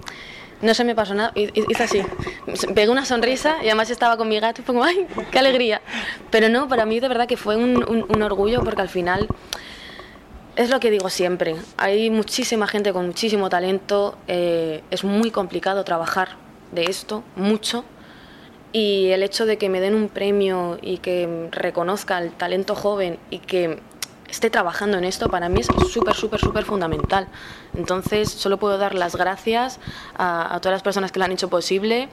no 0.61 0.73
se 0.73 0.83
me 0.83 0.95
pasó 0.95 1.13
nada, 1.13 1.31
hice 1.35 1.83
así, 1.83 2.01
pegué 2.73 2.89
una 2.89 3.05
sonrisa 3.05 3.57
y 3.61 3.67
además 3.67 3.89
estaba 3.89 4.17
con 4.17 4.29
mi 4.29 4.39
gato 4.39 4.61
y 4.61 4.63
fue 4.63 4.73
como, 4.73 4.85
¡ay, 4.85 5.07
qué 5.31 5.39
alegría! 5.39 5.81
Pero 6.31 6.49
no, 6.49 6.67
para 6.67 6.85
mí 6.85 6.99
de 6.99 7.07
verdad 7.07 7.27
que 7.27 7.37
fue 7.37 7.57
un, 7.57 7.83
un 7.83 8.21
orgullo 8.21 8.63
porque 8.63 8.81
al 8.81 8.89
final 8.89 9.27
es 10.55 10.69
lo 10.69 10.79
que 10.79 10.91
digo 10.91 11.09
siempre, 11.09 11.55
hay 11.77 12.09
muchísima 12.09 12.67
gente 12.67 12.93
con 12.93 13.07
muchísimo 13.07 13.49
talento, 13.49 14.17
eh, 14.27 14.83
es 14.91 15.03
muy 15.03 15.31
complicado 15.31 15.83
trabajar 15.83 16.37
de 16.71 16.85
esto, 16.85 17.23
mucho, 17.35 17.83
y 18.71 19.09
el 19.09 19.23
hecho 19.23 19.45
de 19.45 19.57
que 19.57 19.69
me 19.69 19.79
den 19.79 19.95
un 19.95 20.09
premio 20.09 20.79
y 20.81 20.97
que 20.97 21.49
reconozca 21.51 22.17
el 22.17 22.31
talento 22.31 22.75
joven 22.75 23.19
y 23.29 23.39
que 23.39 23.79
esté 24.29 24.49
trabajando 24.49 24.97
en 24.97 25.03
esto, 25.03 25.29
para 25.29 25.47
mí 25.47 25.61
es 25.61 25.67
súper, 25.91 26.15
súper, 26.15 26.39
súper 26.39 26.65
fundamental. 26.65 27.27
Entonces, 27.75 28.31
solo 28.31 28.57
puedo 28.57 28.79
dar 28.79 28.95
las 28.95 29.15
gracias 29.15 29.79
a, 30.17 30.57
todas 30.59 30.73
las 30.73 30.81
personas 30.81 31.11
que 31.11 31.19
lo 31.19 31.25
han 31.25 31.31
hecho 31.31 31.49
posible 31.49 32.09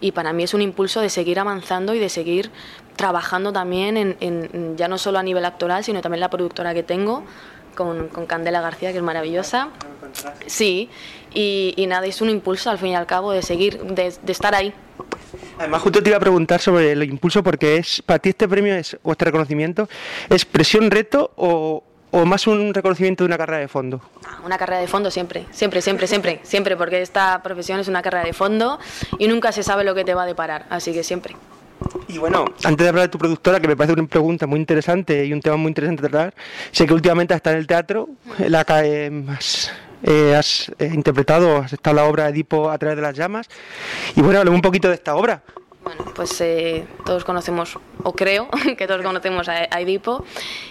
y 0.00 0.10
para 0.10 0.32
mí 0.32 0.42
es 0.42 0.52
un 0.52 0.62
impulso 0.62 1.00
de 1.00 1.10
seguir 1.10 1.38
avanzando 1.38 1.94
y 1.94 2.00
de 2.00 2.08
seguir 2.08 2.50
trabajando 2.96 3.52
también 3.52 4.16
en, 4.20 4.76
ya 4.76 4.88
no 4.88 4.98
solo 4.98 5.20
a 5.20 5.22
nivel 5.22 5.44
actoral, 5.44 5.84
sino 5.84 6.00
también 6.00 6.20
la 6.20 6.30
productora 6.30 6.74
que 6.74 6.82
tengo 6.82 7.22
con, 7.80 8.26
Candela 8.26 8.60
García, 8.60 8.92
que 8.92 8.98
es 8.98 9.02
maravillosa. 9.02 9.68
Sí, 10.46 10.90
y, 11.32 11.86
nada, 11.88 12.06
es 12.06 12.20
un 12.20 12.28
impulso 12.28 12.68
al 12.70 12.78
fin 12.78 12.90
y 12.90 12.94
al 12.94 13.06
cabo 13.06 13.32
de 13.32 13.42
seguir, 13.42 13.80
de, 13.82 14.12
estar 14.26 14.54
ahí. 14.54 14.74
Además, 15.58 15.80
justo 15.80 16.02
te 16.02 16.10
iba 16.10 16.16
a 16.18 16.20
preguntar 16.20 16.60
sobre 16.60 16.92
el 16.92 17.02
impulso, 17.04 17.42
porque 17.42 17.76
es 17.76 18.02
para 18.02 18.18
ti 18.18 18.30
este 18.30 18.48
premio 18.48 18.74
es, 18.74 18.98
o 19.02 19.12
este 19.12 19.24
reconocimiento, 19.24 19.88
¿es 20.28 20.44
presión, 20.44 20.90
reto 20.90 21.32
o, 21.36 21.82
o 22.10 22.26
más 22.26 22.46
un 22.46 22.74
reconocimiento 22.74 23.24
de 23.24 23.28
una 23.28 23.38
carrera 23.38 23.60
de 23.60 23.68
fondo? 23.68 24.02
Ah, 24.26 24.40
una 24.44 24.58
carrera 24.58 24.80
de 24.80 24.88
fondo 24.88 25.10
siempre, 25.10 25.46
siempre, 25.50 25.80
siempre, 25.80 26.06
siempre, 26.06 26.40
siempre, 26.42 26.76
porque 26.76 27.00
esta 27.00 27.42
profesión 27.42 27.80
es 27.80 27.88
una 27.88 28.02
carrera 28.02 28.24
de 28.24 28.32
fondo 28.32 28.78
y 29.18 29.28
nunca 29.28 29.52
se 29.52 29.62
sabe 29.62 29.84
lo 29.84 29.94
que 29.94 30.04
te 30.04 30.14
va 30.14 30.24
a 30.24 30.26
deparar, 30.26 30.66
así 30.70 30.92
que 30.92 31.02
siempre. 31.02 31.36
Y 32.08 32.18
bueno, 32.18 32.44
antes 32.64 32.84
de 32.84 32.88
hablar 32.88 33.04
de 33.04 33.08
tu 33.08 33.18
productora, 33.18 33.60
que 33.60 33.68
me 33.68 33.76
parece 33.76 33.94
una 33.94 34.06
pregunta 34.06 34.46
muy 34.46 34.58
interesante 34.58 35.24
y 35.24 35.32
un 35.32 35.40
tema 35.40 35.56
muy 35.56 35.68
interesante 35.68 36.02
de 36.02 36.08
tratar, 36.08 36.34
sé 36.72 36.86
que 36.86 36.94
últimamente 36.94 37.34
está 37.34 37.52
en 37.52 37.58
el 37.58 37.66
teatro, 37.66 38.08
la 38.38 38.64
que 38.64 39.24
has, 39.28 39.72
eh, 40.02 40.34
has 40.34 40.72
eh, 40.78 40.90
interpretado, 40.92 41.58
has 41.58 41.72
estado 41.72 41.96
la 41.96 42.04
obra 42.04 42.28
Edipo 42.28 42.70
a 42.70 42.78
través 42.78 42.96
de 42.96 43.02
las 43.02 43.16
llamas. 43.16 43.48
Y 44.16 44.22
bueno, 44.22 44.38
hablemos 44.38 44.58
un 44.58 44.62
poquito 44.62 44.88
de 44.88 44.94
esta 44.94 45.14
obra. 45.14 45.42
Bueno, 45.82 46.04
pues 46.14 46.38
eh, 46.40 46.86
todos 47.06 47.24
conocemos, 47.24 47.78
o 48.02 48.12
creo 48.12 48.48
que 48.78 48.86
todos 48.86 49.02
conocemos 49.02 49.48
a, 49.48 49.64
Edipo, 49.80 50.24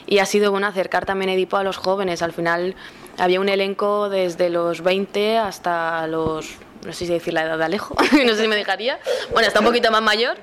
y 0.06 0.20
ha 0.20 0.26
sido 0.26 0.52
bueno 0.52 0.68
acercar 0.68 1.06
también 1.06 1.30
Edipo 1.30 1.58
a 1.58 1.64
los 1.64 1.78
jóvenes. 1.78 2.22
Al 2.22 2.34
final 2.34 2.76
había 3.18 3.40
un 3.40 3.50
elenco 3.50 4.10
desde 4.10 4.50
los 4.50 4.82
20 4.82 5.38
hasta 5.38 6.06
los 6.08 6.58
no 6.86 6.94
sé 6.94 7.06
si 7.06 7.14
decir 7.14 7.34
la 7.34 7.44
edad 7.44 7.58
de 7.58 7.66
Alejo, 7.66 7.96
no 8.26 8.34
sé 8.34 8.42
si 8.42 8.48
me 8.48 8.56
dejaría, 8.56 9.00
bueno, 9.32 9.48
está 9.48 9.60
un 9.60 9.66
poquito 9.66 9.92
más 9.92 10.02
mayor, 10.02 10.38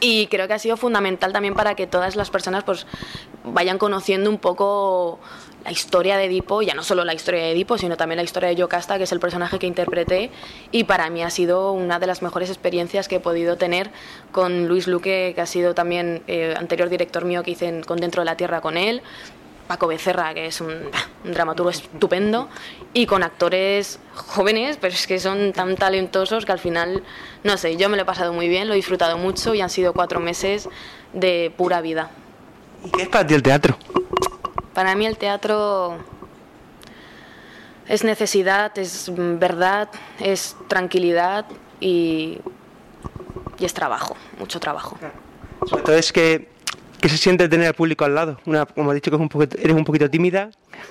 Y 0.00 0.26
creo 0.26 0.48
que 0.48 0.54
ha 0.54 0.58
sido 0.58 0.76
fundamental 0.76 1.32
también 1.32 1.54
para 1.54 1.76
que 1.76 1.86
todas 1.86 2.16
las 2.16 2.28
personas 2.28 2.64
pues 2.64 2.86
vayan 3.44 3.78
conociendo 3.78 4.30
un 4.30 4.38
poco 4.38 5.20
la 5.64 5.70
historia 5.70 6.16
de 6.16 6.24
Edipo, 6.24 6.60
ya 6.62 6.74
no 6.74 6.82
solo 6.82 7.04
la 7.04 7.14
historia 7.14 7.42
de 7.42 7.52
Edipo, 7.52 7.78
sino 7.78 7.96
también 7.96 8.16
la 8.16 8.24
historia 8.24 8.48
de 8.48 8.56
Yocasta, 8.56 8.98
que 8.98 9.04
es 9.04 9.12
el 9.12 9.20
personaje 9.20 9.60
que 9.60 9.68
interpreté, 9.68 10.32
y 10.72 10.84
para 10.84 11.08
mí 11.08 11.22
ha 11.22 11.30
sido 11.30 11.70
una 11.70 12.00
de 12.00 12.08
las 12.08 12.20
mejores 12.20 12.50
experiencias 12.50 13.06
que 13.06 13.16
he 13.16 13.20
podido 13.20 13.56
tener 13.56 13.90
con 14.32 14.66
Luis 14.66 14.88
Luque, 14.88 15.32
que 15.36 15.40
ha 15.40 15.46
sido 15.46 15.72
también 15.72 16.24
eh, 16.26 16.54
anterior 16.58 16.88
director 16.88 17.24
mío 17.24 17.44
que 17.44 17.52
hice 17.52 17.82
con 17.86 18.00
Dentro 18.00 18.22
de 18.22 18.26
la 18.26 18.36
Tierra 18.36 18.60
con 18.60 18.76
él, 18.76 19.02
Paco 19.66 19.86
Becerra, 19.86 20.34
que 20.34 20.46
es 20.46 20.60
un, 20.60 20.90
un, 21.24 21.32
dramaturgo 21.32 21.70
estupendo, 21.70 22.48
y 22.92 23.06
con 23.06 23.22
actores 23.22 23.98
jóvenes, 24.14 24.78
pero 24.80 24.92
es 24.92 25.06
que 25.06 25.18
son 25.18 25.52
tan 25.52 25.76
talentosos 25.76 26.44
que 26.44 26.52
al 26.52 26.58
final, 26.58 27.02
no 27.44 27.56
sé, 27.56 27.76
yo 27.76 27.88
me 27.88 27.96
lo 27.96 28.02
he 28.02 28.06
pasado 28.06 28.32
muy 28.32 28.48
bien, 28.48 28.68
lo 28.68 28.74
he 28.74 28.76
disfrutado 28.76 29.18
mucho 29.18 29.54
y 29.54 29.60
han 29.60 29.70
sido 29.70 29.92
cuatro 29.92 30.20
meses 30.20 30.68
de 31.12 31.52
pura 31.56 31.80
vida. 31.80 32.10
¿Y 32.84 32.90
qué 32.90 33.02
es 33.02 33.08
para 33.08 33.26
ti 33.26 33.34
el 33.34 33.42
teatro? 33.42 33.76
Para 34.74 34.94
mí 34.94 35.06
el 35.06 35.16
teatro 35.16 35.98
es 37.88 38.04
necesidad, 38.04 38.76
es 38.78 39.10
verdad, 39.14 39.88
es 40.18 40.56
tranquilidad 40.68 41.46
y, 41.80 42.40
y 43.58 43.64
es 43.64 43.74
trabajo, 43.74 44.16
mucho 44.38 44.60
trabajo. 44.60 44.98
Sobre 45.66 45.82
todo 45.82 45.96
es 45.96 46.12
que 46.12 46.51
¿Qué 47.02 47.08
se 47.08 47.18
siente 47.18 47.48
tener 47.48 47.66
al 47.66 47.74
público 47.74 48.04
al 48.04 48.14
lado? 48.14 48.38
Una, 48.46 48.64
como 48.64 48.92
he 48.92 48.94
dicho, 48.94 49.10
que 49.10 49.16
es 49.16 49.20
un 49.20 49.28
poquito, 49.28 49.58
eres 49.58 49.74
un 49.74 49.84
poquito 49.84 50.08
tímida. 50.08 50.50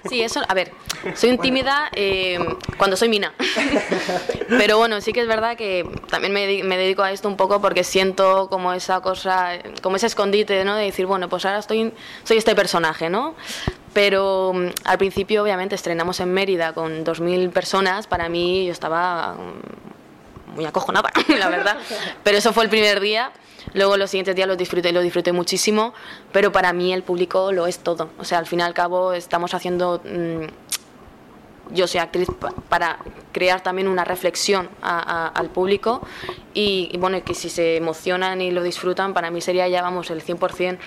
Sí, 0.09 0.21
eso, 0.21 0.41
a 0.45 0.53
ver, 0.53 0.73
soy 1.15 1.29
un 1.29 1.37
tímida 1.37 1.89
eh, 1.95 2.37
cuando 2.77 2.97
soy 2.97 3.07
mina. 3.07 3.33
Pero 4.49 4.77
bueno, 4.77 4.99
sí 4.99 5.13
que 5.13 5.21
es 5.21 5.27
verdad 5.27 5.55
que 5.55 5.89
también 6.09 6.33
me, 6.33 6.63
me, 6.65 6.77
dedico 6.77 7.01
a 7.01 7.13
esto 7.13 7.29
un 7.29 7.37
poco 7.37 7.61
porque 7.61 7.85
siento 7.85 8.49
como 8.49 8.73
esa 8.73 8.99
cosa, 8.99 9.53
como 9.81 9.95
ese 9.95 10.07
escondite, 10.07 10.65
¿no? 10.65 10.75
De 10.75 10.83
decir, 10.83 11.05
bueno, 11.05 11.29
pues 11.29 11.45
ahora 11.45 11.59
estoy, 11.59 11.93
soy 12.25 12.35
este 12.35 12.55
personaje, 12.55 13.09
¿no? 13.09 13.33
Pero 13.93 14.51
mm, 14.53 14.67
al 14.83 14.97
principio, 14.97 15.41
obviamente, 15.41 15.75
estrenamos 15.75 16.19
en 16.19 16.33
Mérida 16.33 16.73
con 16.73 17.05
2.000 17.05 17.51
personas. 17.51 18.07
Para 18.07 18.27
mí, 18.27 18.65
yo 18.65 18.73
estaba 18.73 19.35
mm, 19.35 20.00
muy 20.51 20.65
acojonada, 20.65 21.11
la 21.39 21.49
verdad. 21.49 21.77
Pero 22.23 22.37
eso 22.37 22.53
fue 22.53 22.63
el 22.63 22.69
primer 22.69 22.99
día. 22.99 23.31
Luego 23.73 23.95
los 23.97 24.09
siguientes 24.09 24.35
días 24.35 24.47
los 24.47 24.57
disfruté, 24.57 24.91
lo 24.91 25.01
disfruté 25.01 25.31
muchísimo, 25.31 25.93
pero 26.31 26.51
para 26.51 26.73
mí 26.73 26.93
el 26.93 27.03
público 27.03 27.51
lo 27.51 27.67
es 27.67 27.79
todo. 27.79 28.09
O 28.17 28.23
sea, 28.25 28.39
al 28.39 28.47
fin 28.47 28.59
y 28.59 28.63
al 28.63 28.73
cabo 28.73 29.13
estamos 29.13 29.53
haciendo, 29.53 30.01
mmm, 30.03 30.45
yo 31.73 31.87
soy 31.87 31.99
actriz 31.99 32.27
para 32.69 32.97
crear 33.31 33.61
también 33.61 33.87
una 33.87 34.03
reflexión 34.03 34.69
a, 34.81 34.99
a, 34.99 35.27
al 35.27 35.49
público 35.49 36.01
y, 36.53 36.89
y, 36.91 36.97
bueno, 36.97 37.23
que 37.23 37.33
si 37.33 37.49
se 37.49 37.77
emocionan 37.77 38.41
y 38.41 38.51
lo 38.51 38.63
disfrutan, 38.63 39.13
para 39.13 39.31
mí 39.31 39.39
sería 39.41 39.67
ya, 39.67 39.81
vamos, 39.81 40.09
el 40.09 40.23
100% 40.23 40.77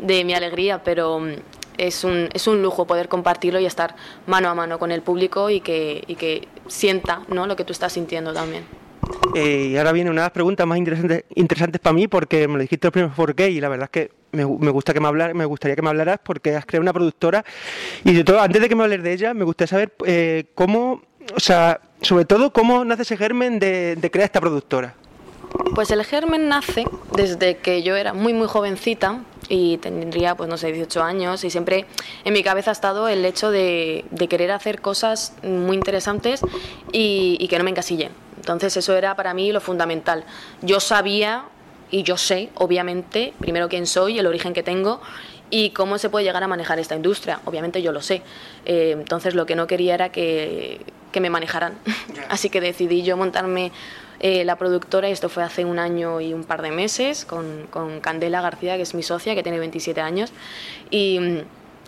de 0.00 0.24
mi 0.24 0.34
alegría, 0.34 0.82
pero 0.82 1.20
mm, 1.20 1.32
es 1.78 2.04
un, 2.04 2.28
es 2.32 2.46
un 2.46 2.62
lujo 2.62 2.86
poder 2.86 3.08
compartirlo 3.08 3.60
y 3.60 3.66
estar 3.66 3.96
mano 4.26 4.48
a 4.48 4.54
mano 4.54 4.78
con 4.78 4.92
el 4.92 5.02
público 5.02 5.50
y 5.50 5.60
que, 5.60 6.04
y 6.06 6.16
que 6.16 6.48
sienta 6.66 7.22
¿no? 7.28 7.46
lo 7.46 7.56
que 7.56 7.64
tú 7.64 7.72
estás 7.72 7.92
sintiendo 7.92 8.32
también. 8.32 8.64
Eh, 9.34 9.70
y 9.72 9.76
ahora 9.76 9.92
viene 9.92 10.10
una 10.10 10.22
de 10.22 10.26
las 10.26 10.32
preguntas 10.32 10.66
más 10.66 10.78
interesantes, 10.78 11.24
interesantes 11.34 11.80
para 11.80 11.92
mí 11.92 12.06
porque 12.06 12.46
me 12.46 12.54
lo 12.54 12.60
dijiste 12.60 12.90
primero 12.90 13.12
por 13.14 13.34
qué 13.34 13.50
y 13.50 13.60
la 13.60 13.68
verdad 13.68 13.84
es 13.84 13.90
que 13.90 14.12
me, 14.30 14.46
me, 14.46 14.70
gusta 14.70 14.92
que 14.92 15.00
me, 15.00 15.08
hablar, 15.08 15.34
me 15.34 15.44
gustaría 15.44 15.74
que 15.74 15.82
me 15.82 15.88
hablaras 15.88 16.20
porque 16.22 16.54
has 16.54 16.64
creado 16.64 16.82
una 16.82 16.92
productora 16.92 17.44
y 18.04 18.12
de 18.12 18.22
todo, 18.22 18.40
antes 18.40 18.62
de 18.62 18.68
que 18.68 18.76
me 18.76 18.84
hables 18.84 19.02
de 19.02 19.12
ella, 19.12 19.34
me 19.34 19.44
gustaría 19.44 19.68
saber 19.68 19.92
eh, 20.06 20.46
cómo, 20.54 21.02
o 21.34 21.40
sea, 21.40 21.80
sobre 22.00 22.24
todo 22.24 22.52
cómo 22.52 22.84
nace 22.84 23.02
ese 23.02 23.16
germen 23.16 23.58
de, 23.58 23.98
crear 24.12 24.26
esta 24.26 24.40
productora. 24.40 24.94
Pues 25.74 25.90
el 25.90 26.04
germen 26.04 26.48
nace 26.48 26.84
desde 27.16 27.56
que 27.56 27.82
yo 27.82 27.96
era 27.96 28.12
muy 28.12 28.32
muy 28.32 28.48
jovencita 28.48 29.20
y 29.48 29.78
tendría 29.78 30.34
pues 30.36 30.48
no 30.48 30.56
sé 30.56 30.72
18 30.72 31.02
años 31.02 31.44
y 31.44 31.50
siempre 31.50 31.86
en 32.24 32.32
mi 32.32 32.42
cabeza 32.42 32.70
ha 32.70 32.72
estado 32.72 33.08
el 33.08 33.24
hecho 33.24 33.50
de, 33.50 34.04
de 34.10 34.28
querer 34.28 34.50
hacer 34.50 34.80
cosas 34.80 35.32
muy 35.42 35.76
interesantes 35.76 36.40
y, 36.92 37.36
y 37.38 37.48
que 37.48 37.58
no 37.58 37.64
me 37.64 37.70
encasillen 37.70 38.10
entonces 38.44 38.76
eso 38.76 38.94
era 38.94 39.16
para 39.16 39.32
mí 39.32 39.52
lo 39.52 39.60
fundamental. 39.62 40.24
Yo 40.60 40.78
sabía 40.78 41.44
y 41.90 42.02
yo 42.02 42.18
sé, 42.18 42.50
obviamente, 42.56 43.32
primero 43.40 43.70
quién 43.70 43.86
soy, 43.86 44.18
el 44.18 44.26
origen 44.26 44.52
que 44.52 44.62
tengo 44.62 45.00
y 45.48 45.70
cómo 45.70 45.96
se 45.96 46.10
puede 46.10 46.26
llegar 46.26 46.42
a 46.42 46.46
manejar 46.46 46.78
esta 46.78 46.94
industria. 46.94 47.40
Obviamente 47.46 47.80
yo 47.80 47.90
lo 47.90 48.02
sé. 48.02 48.20
Eh, 48.66 48.90
entonces 48.92 49.34
lo 49.34 49.46
que 49.46 49.54
no 49.54 49.66
quería 49.66 49.94
era 49.94 50.10
que, 50.10 50.82
que 51.10 51.20
me 51.20 51.30
manejaran. 51.30 51.78
Así 52.28 52.50
que 52.50 52.60
decidí 52.60 53.02
yo 53.02 53.16
montarme 53.16 53.72
eh, 54.20 54.44
la 54.44 54.56
productora, 54.56 55.08
y 55.08 55.12
esto 55.12 55.30
fue 55.30 55.42
hace 55.42 55.64
un 55.64 55.78
año 55.78 56.20
y 56.20 56.34
un 56.34 56.44
par 56.44 56.60
de 56.60 56.70
meses, 56.70 57.24
con, 57.24 57.66
con 57.70 58.00
Candela 58.00 58.42
García, 58.42 58.76
que 58.76 58.82
es 58.82 58.94
mi 58.94 59.02
socia, 59.02 59.34
que 59.34 59.42
tiene 59.42 59.58
27 59.58 60.02
años. 60.02 60.32
Y 60.90 61.44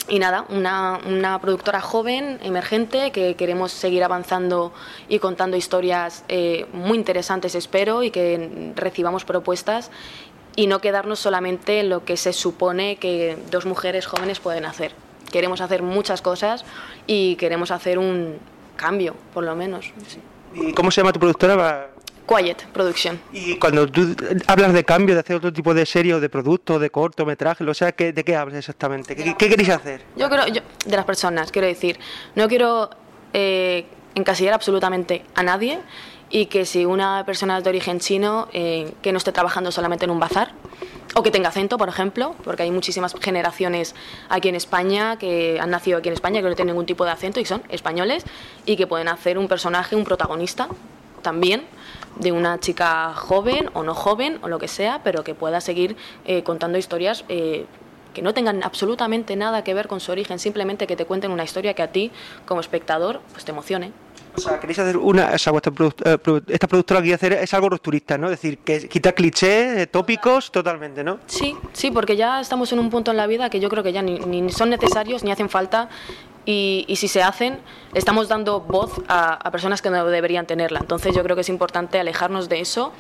y 0.09 0.19
nada, 0.19 0.45
una, 0.49 1.01
una, 1.07 1.39
productora 1.41 1.81
joven, 1.81 2.39
emergente, 2.43 3.11
que 3.11 3.35
queremos 3.35 3.73
seguir 3.73 4.05
avanzando 4.05 4.73
y 5.09 5.19
contando 5.19 5.57
historias 5.57 6.25
eh, 6.29 6.67
muy 6.73 6.97
interesantes, 6.97 7.55
espero, 7.55 8.03
y 8.03 8.11
que 8.11 8.73
recibamos 8.77 9.25
propuestas 9.25 9.91
y 10.55 10.67
no 10.67 10.81
quedarnos 10.81 11.19
solamente 11.19 11.81
en 11.81 11.89
lo 11.89 12.05
que 12.05 12.17
se 12.17 12.33
supone 12.33 12.97
que 12.97 13.37
dos 13.51 13.67
mujeres 13.67 14.07
jóvenes 14.07 14.41
pueden 14.41 14.65
hacer. 14.65 14.93
Queremos 15.31 15.61
hacer 15.61 15.83
muchas 15.83 16.23
cosas 16.23 16.65
y 17.07 17.37
queremos 17.37 17.71
hacer 17.71 17.99
un 17.99 18.39
cambio, 18.77 19.15
por 19.35 19.45
lo 19.45 19.55
menos. 19.55 19.93
¿Y 20.55 20.73
cómo 20.73 20.91
se 20.91 21.01
llama 21.01 21.13
tu 21.13 21.21
productora? 21.21 21.91
Quiet 22.26 22.66
Production. 22.73 23.21
Y 23.33 23.56
cuando 23.56 23.87
tú 23.87 24.14
hablas 24.47 24.73
de 24.73 24.85
cambio, 24.85 25.14
de 25.14 25.21
hacer 25.21 25.37
otro 25.37 25.52
tipo 25.52 25.75
de 25.75 25.87
serie 25.87 26.14
o 26.14 26.21
de 26.21 26.28
producto, 26.28 26.78
de 26.78 26.90
cortometraje, 26.90 27.64
o 27.64 27.75
sea, 27.75 27.92
¿de 27.97 28.25
qué 28.25 28.37
hablas 28.37 28.59
exactamente? 28.59 29.14
¿Qué, 29.14 29.35
qué 29.37 29.49
queréis 29.49 29.71
hacer? 29.71 30.02
Yo 30.16 30.28
creo, 30.28 30.47
yo, 30.49 30.62
de 30.85 30.97
las 30.97 31.04
personas, 31.04 31.52
quiero 31.52 31.68
decir, 31.68 31.99
no 32.35 32.49
quiero 32.49 32.90
eh, 33.33 33.87
encasillar 34.14 34.54
absolutamente 34.54 35.25
a 35.35 35.42
nadie 35.42 35.80
y 36.30 36.47
que 36.47 36.64
si 36.64 36.85
una 36.85 37.25
persona 37.25 37.59
es 37.59 37.64
de 37.64 37.71
origen 37.71 38.00
chino, 38.00 38.49
eh, 38.52 38.92
que 39.02 39.12
no 39.12 39.18
esté 39.18 39.33
trabajando 39.33 39.71
solamente 39.71 40.04
en 40.06 40.11
un 40.11 40.18
bazar, 40.18 40.52
o 41.14 41.23
que 41.23 41.30
tenga 41.30 41.49
acento, 41.49 41.78
por 41.78 41.88
ejemplo, 41.88 42.35
porque 42.45 42.64
hay 42.64 42.71
muchísimas 42.71 43.14
generaciones 43.21 43.95
aquí 44.28 44.49
en 44.49 44.54
España 44.54 45.16
que 45.18 45.59
han 45.61 45.71
nacido 45.71 45.99
aquí 45.99 46.09
en 46.09 46.14
España 46.14 46.42
que 46.42 46.49
no 46.49 46.54
tienen 46.54 46.75
ningún 46.75 46.87
tipo 46.87 47.04
de 47.04 47.12
acento 47.12 47.40
y 47.40 47.47
son 47.47 47.62
españoles 47.68 48.25
y 48.66 48.76
que 48.76 48.87
pueden 48.87 49.09
hacer 49.09 49.38
un 49.38 49.49
personaje, 49.49 49.97
un 49.97 50.04
protagonista 50.04 50.68
también 51.26 51.64
de 52.21 52.30
una 52.30 52.61
chica 52.61 53.12
joven 53.12 53.68
o 53.75 53.83
no 53.83 53.95
joven 53.97 54.38
o 54.42 54.49
lo 54.49 54.61
que 54.61 54.68
sea, 54.68 55.00
pero 55.02 55.25
que 55.25 55.35
pueda 55.35 55.61
seguir 55.61 55.97
eh, 56.25 56.45
contando 56.45 56.78
historias 56.78 57.25
eh, 57.28 57.66
que 58.14 58.23
no 58.23 58.33
tengan 58.33 58.62
absolutamente 58.62 59.35
nada 59.35 59.64
que 59.64 59.75
ver 59.75 59.88
con 59.88 59.99
su 59.99 60.12
origen, 60.12 60.38
simplemente 60.38 60.87
que 60.87 60.95
te 60.95 61.04
cuenten 61.04 61.33
una 61.33 61.42
historia 61.42 61.75
que 61.75 61.83
a 61.83 61.90
ti, 61.90 62.12
como 62.47 62.61
espectador, 62.61 63.23
pues 63.33 63.45
te 63.45 63.50
emocione. 63.50 63.90
O 64.37 64.40
sea, 64.40 64.61
queréis 64.61 64.78
hacer 64.78 64.97
una, 64.99 65.33
o 65.35 65.38
sea, 65.38 65.50
vuestra 65.50 65.73
eh, 66.04 66.16
esta 66.47 66.68
productora 66.68 67.00
que 67.00 67.06
quiere 67.06 67.14
hacer 67.16 67.33
es 67.33 67.52
algo 67.54 67.71
rupturista, 67.71 68.16
¿no? 68.16 68.26
Es 68.26 68.40
decir, 68.40 68.59
que 68.59 68.87
quitar 68.88 69.12
clichés, 69.12 69.90
tópicos, 69.90 70.52
totalmente, 70.52 71.02
¿no? 71.02 71.18
Sí, 71.26 71.56
sí, 71.73 71.90
porque 71.90 72.14
ya 72.16 72.40
estamos 72.40 72.73
en 72.73 72.78
un 72.78 72.88
punto 72.88 73.11
en 73.11 73.16
la 73.16 73.26
vida 73.26 73.50
que 73.50 73.59
yo 73.59 73.68
creo 73.68 73.83
que 73.83 73.92
ya 73.92 74.02
ni, 74.02 74.21
ni 74.21 74.49
son 74.52 74.71
necesarios 74.71 75.25
ni 75.25 75.33
hacen 75.33 75.49
falta 75.49 75.88
y, 76.47 76.85
y, 76.88 76.97
si 76.97 77.09
se 77.09 77.23
hacen, 77.23 77.59
estamos 77.93 78.29
dando 78.29 78.61
voz 78.61 78.93
a, 79.09 79.35
a, 79.35 79.50
personas 79.50 79.83
que 79.83 79.91
no 79.91 80.07
deberían 80.07 80.47
tenerla. 80.47 80.79
Entonces 80.81 81.15
yo 81.15 81.23
creo 81.23 81.35
que 81.35 81.43
es 81.43 81.49
importante 81.49 81.99
alejarnos 81.99 82.49
de 82.49 82.61
eso 82.61 82.93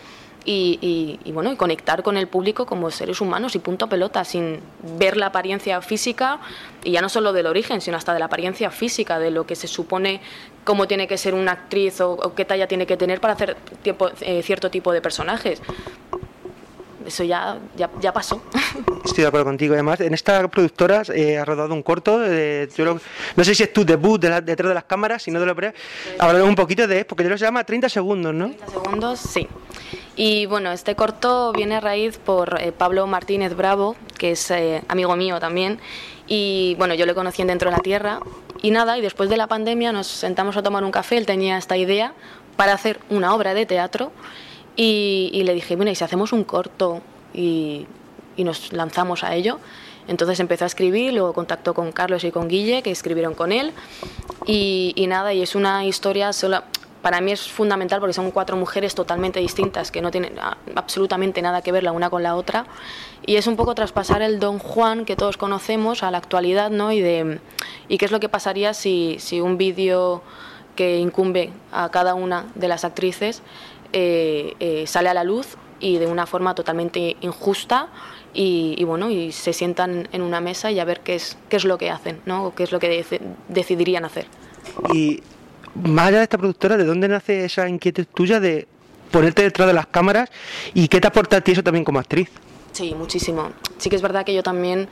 y, 0.44 0.78
y, 0.80 1.30
y, 1.30 1.56
conectar 1.56 2.02
con 2.02 2.16
el 2.16 2.28
público 2.28 2.66
como 2.66 2.90
seres 2.90 3.20
humanos 3.20 3.54
y 3.54 3.58
punto 3.58 3.88
pelota, 3.88 4.24
sin 4.24 4.60
ver 4.98 5.16
la 5.16 5.26
apariencia 5.26 5.80
física, 5.80 6.40
y 6.84 6.92
ya 6.92 7.02
no 7.02 7.08
solo 7.08 7.32
del 7.32 7.46
origen, 7.46 7.80
sino 7.80 7.96
hasta 7.96 8.12
de 8.12 8.20
la 8.20 8.26
apariencia 8.26 8.70
física, 8.70 9.18
de 9.18 9.30
lo 9.30 9.46
que 9.46 9.56
se 9.56 9.66
supone 9.66 10.20
cómo 10.64 10.86
tiene 10.86 11.06
que 11.06 11.18
ser 11.18 11.34
una 11.34 11.52
actriz 11.52 12.00
o, 12.00 12.12
o 12.12 12.34
qué 12.34 12.44
talla 12.44 12.66
tiene 12.66 12.86
que 12.86 12.96
tener 12.96 13.20
para 13.20 13.34
hacer 13.34 13.56
tipo, 13.82 14.10
eh, 14.20 14.42
cierto 14.42 14.70
tipo 14.70 14.92
de 14.92 15.00
personajes 15.00 15.62
eso 17.06 17.24
ya, 17.24 17.58
ya, 17.76 17.90
ya, 18.00 18.12
pasó. 18.12 18.42
Estoy 19.04 19.22
de 19.22 19.28
acuerdo 19.28 19.46
contigo. 19.46 19.74
Además, 19.74 20.00
en 20.00 20.14
esta 20.14 20.46
productora 20.48 21.02
eh, 21.14 21.38
ha 21.38 21.44
rodado 21.44 21.74
un 21.74 21.82
corto. 21.82 22.20
Eh, 22.24 22.68
yo 22.76 22.84
lo, 22.84 23.00
no 23.36 23.44
sé 23.44 23.54
si 23.54 23.62
es 23.62 23.72
tu 23.72 23.84
debut 23.84 24.20
de 24.20 24.30
la, 24.30 24.40
detrás 24.40 24.68
de 24.68 24.74
las 24.74 24.84
cámaras, 24.84 25.22
si 25.22 25.30
no 25.30 25.40
te 25.40 25.46
lo 25.46 25.54
pre. 25.54 25.74
Hablaremos 26.18 26.48
un 26.48 26.56
poquito 26.56 26.86
de 26.86 27.04
porque 27.04 27.24
yo 27.24 27.30
lo 27.30 27.36
llama 27.36 27.64
30 27.64 27.88
segundos, 27.88 28.34
¿no? 28.34 28.46
30 28.46 28.66
segundos, 28.68 29.20
sí. 29.20 29.48
Y 30.16 30.46
bueno, 30.46 30.72
este 30.72 30.94
corto 30.94 31.52
viene 31.52 31.76
a 31.76 31.80
raíz 31.80 32.16
por 32.18 32.60
eh, 32.60 32.72
Pablo 32.72 33.06
Martínez 33.06 33.54
Bravo, 33.54 33.96
que 34.18 34.32
es 34.32 34.50
eh, 34.50 34.82
amigo 34.88 35.14
mío 35.14 35.38
también. 35.38 35.78
Y 36.26 36.74
bueno, 36.78 36.94
yo 36.94 37.04
le 37.04 37.14
conocí 37.14 37.42
en 37.42 37.48
Dentro 37.48 37.70
de 37.70 37.76
la 37.76 37.82
Tierra. 37.82 38.20
Y 38.62 38.70
nada, 38.70 38.96
y 38.96 39.02
después 39.02 39.28
de 39.28 39.36
la 39.36 39.46
pandemia 39.46 39.92
nos 39.92 40.06
sentamos 40.06 40.56
a 40.56 40.62
tomar 40.62 40.84
un 40.84 40.90
café. 40.90 41.18
Él 41.18 41.26
tenía 41.26 41.58
esta 41.58 41.76
idea 41.76 42.14
para 42.56 42.72
hacer 42.72 42.98
una 43.10 43.34
obra 43.34 43.52
de 43.52 43.66
teatro 43.66 44.10
y, 44.76 45.42
le 45.44 45.54
dije, 45.54 45.74
bueno, 45.76 45.90
¿y 45.90 45.94
si 45.94 46.04
hacemos 46.04 46.32
un 46.32 46.44
corto 46.44 47.00
y, 47.32 47.86
y, 48.36 48.44
nos 48.44 48.72
lanzamos 48.72 49.24
a 49.24 49.34
ello? 49.34 49.58
Entonces 50.08 50.38
empezó 50.38 50.64
a 50.64 50.66
escribir, 50.66 51.12
luego 51.14 51.32
contactó 51.32 51.74
con 51.74 51.92
Carlos 51.92 52.24
y 52.24 52.30
con 52.30 52.48
Guille, 52.48 52.82
que 52.82 52.90
escribieron 52.90 53.34
con 53.34 53.52
él. 53.52 53.72
Y, 54.46 54.92
y 54.94 55.06
nada, 55.06 55.32
y 55.32 55.42
es 55.42 55.54
una 55.54 55.84
historia 55.84 56.32
sola. 56.32 56.64
para 57.02 57.20
mí 57.20 57.32
es 57.32 57.48
fundamental 57.48 58.00
porque 58.00 58.12
son 58.12 58.30
cuatro 58.30 58.56
mujeres 58.56 58.94
totalmente 58.94 59.40
distintas 59.40 59.90
que 59.90 60.02
no 60.02 60.10
tienen 60.10 60.34
absolutamente 60.74 61.40
nada 61.40 61.62
que 61.62 61.72
ver 61.72 61.82
la 61.82 61.92
una 61.92 62.10
con 62.10 62.22
la 62.22 62.36
otra 62.36 62.66
y 63.24 63.36
es 63.36 63.46
un 63.46 63.56
poco 63.56 63.74
traspasar 63.74 64.22
el 64.22 64.40
Don 64.40 64.58
Juan 64.58 65.04
que 65.04 65.14
todos 65.14 65.36
conocemos 65.36 66.02
a 66.02 66.10
la 66.10 66.18
actualidad 66.18 66.70
¿no? 66.70 66.90
y, 66.90 67.00
de, 67.00 67.40
y 67.88 67.98
qué 67.98 68.04
es 68.06 68.10
lo 68.10 68.18
que 68.18 68.28
pasaría 68.28 68.74
si, 68.74 69.16
si 69.20 69.40
un 69.40 69.56
vídeo 69.56 70.22
que 70.74 70.98
incumbe 70.98 71.50
a 71.72 71.88
cada 71.90 72.14
una 72.14 72.46
de 72.54 72.68
las 72.68 72.84
actrices 72.84 73.42
eh, 73.92 74.54
eh, 74.60 74.86
sale 74.86 75.08
a 75.08 75.14
la 75.14 75.24
luz 75.24 75.56
y 75.80 75.98
de 75.98 76.06
una 76.06 76.26
forma 76.26 76.54
totalmente 76.54 77.16
injusta 77.20 77.88
y, 78.32 78.82
bueno 78.84 79.10
y 79.10 79.32
se 79.32 79.52
sientan 79.52 80.08
en 80.12 80.22
una 80.22 80.40
mesa 80.40 80.70
y 80.70 80.78
a 80.78 80.84
ver 80.84 81.00
qué 81.00 81.14
es 81.14 81.38
qué 81.48 81.56
es 81.56 81.64
lo 81.64 81.78
que 81.78 81.90
hacen 81.90 82.20
no 82.26 82.46
o 82.46 82.54
qué 82.54 82.64
es 82.64 82.72
lo 82.72 82.78
que 82.78 83.04
decidirían 83.48 84.04
hacer 84.04 84.26
y 84.92 85.22
más 85.84 86.08
allá 86.08 86.18
de 86.18 86.22
esta 86.24 86.38
productora, 86.38 86.76
¿de 86.76 86.84
dónde 86.84 87.08
nace 87.08 87.44
esa 87.44 87.68
inquietud 87.68 88.06
tuya 88.12 88.40
de 88.40 88.66
ponerte 89.10 89.42
detrás 89.42 89.68
de 89.68 89.74
las 89.74 89.86
cámaras 89.86 90.30
y 90.74 90.88
qué 90.88 91.00
te 91.00 91.08
aporta 91.08 91.36
a 91.36 91.40
ti 91.40 91.52
eso 91.52 91.62
también 91.62 91.84
como 91.84 91.98
actriz? 91.98 92.30
Sí, 92.72 92.94
muchísimo. 92.94 93.50
Sí 93.78 93.88
que 93.88 93.96
es 93.96 94.02
verdad 94.02 94.24
que 94.24 94.34
yo 94.34 94.42
también 94.42 94.88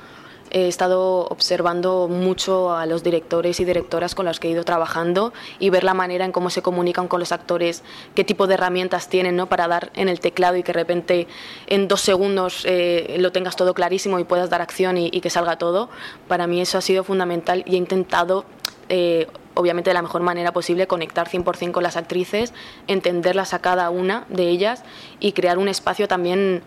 he 0.50 0.68
estado 0.68 1.26
observando 1.26 2.08
mucho 2.08 2.74
a 2.74 2.86
los 2.86 3.02
directores 3.02 3.60
y 3.60 3.64
directoras 3.64 4.14
con 4.14 4.26
los 4.26 4.40
que 4.40 4.48
he 4.48 4.50
ido 4.52 4.64
trabajando 4.64 5.32
y 5.58 5.70
ver 5.70 5.84
la 5.84 5.94
manera 5.94 6.24
en 6.24 6.32
cómo 6.32 6.50
se 6.50 6.62
comunican 6.62 7.08
con 7.08 7.20
los 7.20 7.32
actores, 7.32 7.82
qué 8.14 8.24
tipo 8.24 8.46
de 8.46 8.54
herramientas 8.54 9.08
tienen 9.08 9.36
¿no? 9.36 9.48
para 9.48 9.68
dar 9.68 9.90
en 9.94 10.08
el 10.08 10.20
teclado 10.20 10.56
y 10.56 10.62
que 10.62 10.72
de 10.72 10.78
repente 10.78 11.26
en 11.66 11.88
dos 11.88 12.00
segundos 12.00 12.64
eh, 12.66 13.16
lo 13.18 13.32
tengas 13.32 13.56
todo 13.56 13.74
clarísimo 13.74 14.18
y 14.18 14.24
puedas 14.24 14.50
dar 14.50 14.60
acción 14.60 14.96
y, 14.96 15.10
que 15.20 15.30
salga 15.30 15.56
todo. 15.56 15.88
Para 16.28 16.46
mí 16.46 16.60
eso 16.60 16.78
ha 16.78 16.82
sido 16.82 17.02
fundamental 17.02 17.64
y 17.66 17.74
he 17.74 17.78
intentado 17.78 18.44
eh, 18.88 19.26
obviamente 19.54 19.90
de 19.90 19.94
la 19.94 20.02
mejor 20.02 20.22
manera 20.22 20.52
posible, 20.52 20.86
conectar 20.86 21.28
100% 21.28 21.72
con 21.72 21.82
las 21.82 21.96
actrices, 21.96 22.52
entenderlas 22.86 23.54
a 23.54 23.60
cada 23.60 23.88
una 23.90 24.26
de 24.28 24.48
ellas 24.48 24.82
y 25.20 25.32
crear 25.32 25.58
un 25.58 25.68
espacio 25.68 26.08
también 26.08 26.62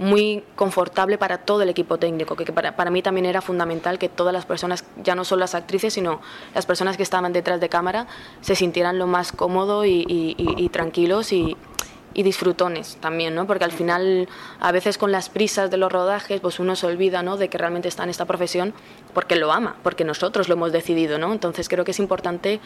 muy 0.00 0.42
confortable 0.56 1.18
para 1.18 1.36
todo 1.36 1.60
el 1.60 1.68
equipo 1.68 1.98
técnico, 1.98 2.34
que 2.34 2.50
para, 2.54 2.74
para, 2.74 2.90
mí 2.90 3.02
también 3.02 3.26
era 3.26 3.42
fundamental 3.42 3.98
que 3.98 4.08
todas 4.08 4.32
las 4.32 4.46
personas, 4.46 4.82
ya 5.04 5.14
no 5.14 5.26
solo 5.26 5.40
las 5.40 5.54
actrices, 5.54 5.92
sino 5.92 6.22
las 6.54 6.64
personas 6.64 6.96
que 6.96 7.02
estaban 7.02 7.34
detrás 7.34 7.60
de 7.60 7.68
cámara, 7.68 8.06
se 8.40 8.56
sintieran 8.56 8.98
lo 8.98 9.06
más 9.06 9.30
cómodo 9.30 9.84
y, 9.84 10.06
y, 10.08 10.34
y, 10.38 10.68
tranquilos 10.70 11.34
y, 11.34 11.54
y 12.14 12.22
disfrutones 12.22 12.96
también, 13.00 13.34
¿no? 13.34 13.46
Porque 13.46 13.64
al 13.64 13.72
final, 13.72 14.26
a 14.58 14.72
veces 14.72 14.96
con 14.96 15.12
las 15.12 15.28
prisas 15.28 15.70
de 15.70 15.76
los 15.76 15.92
rodajes, 15.92 16.40
pues 16.40 16.60
uno 16.60 16.76
se 16.76 16.86
olvida, 16.86 17.22
¿no? 17.22 17.36
De 17.36 17.50
que 17.50 17.58
realmente 17.58 17.88
está 17.88 18.04
en 18.04 18.08
esta 18.08 18.24
profesión 18.24 18.72
porque 19.12 19.36
lo 19.36 19.52
ama, 19.52 19.76
porque 19.82 20.04
nosotros 20.04 20.48
lo 20.48 20.54
hemos 20.54 20.72
decidido, 20.72 21.18
¿no? 21.18 21.30
Entonces 21.30 21.68
creo 21.68 21.84
que 21.84 21.90
es 21.90 21.98
importante 21.98 22.58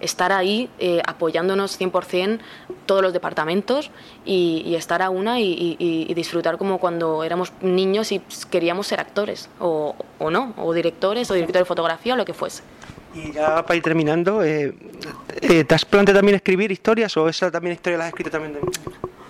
estar 0.00 0.32
ahí 0.32 0.68
eh, 0.78 1.00
apoyándonos 1.06 1.80
100% 1.80 2.38
todos 2.86 3.02
los 3.02 3.12
departamentos 3.12 3.90
y, 4.24 4.74
estar 4.76 5.02
a 5.02 5.10
una 5.10 5.40
y, 5.40 6.12
disfrutar 6.14 6.58
como 6.58 6.78
cuando 6.78 7.24
éramos 7.24 7.52
niños 7.60 8.12
y 8.12 8.20
queríamos 8.50 8.86
ser 8.86 9.00
actores 9.00 9.48
o, 9.58 9.94
o 10.18 10.30
no, 10.30 10.54
o 10.56 10.72
directores 10.72 11.30
o 11.30 11.34
director 11.34 11.60
de 11.60 11.64
fotografía 11.64 12.14
o 12.14 12.16
lo 12.16 12.24
que 12.24 12.34
fuese. 12.34 12.62
Y 13.16 13.32
ya 13.32 13.64
para 13.64 13.76
ir 13.76 13.82
terminando, 13.82 14.42
eh, 14.42 14.74
eh, 15.40 15.64
¿te 15.64 15.74
has 15.74 15.84
planteado 15.84 16.18
también 16.18 16.36
escribir 16.36 16.70
historias 16.70 17.16
o 17.16 17.28
esa 17.28 17.50
también 17.50 17.74
historia 17.74 17.98
la 17.98 18.04
has 18.04 18.08
escrito 18.08 18.30
también? 18.30 18.54
De... 18.54 18.60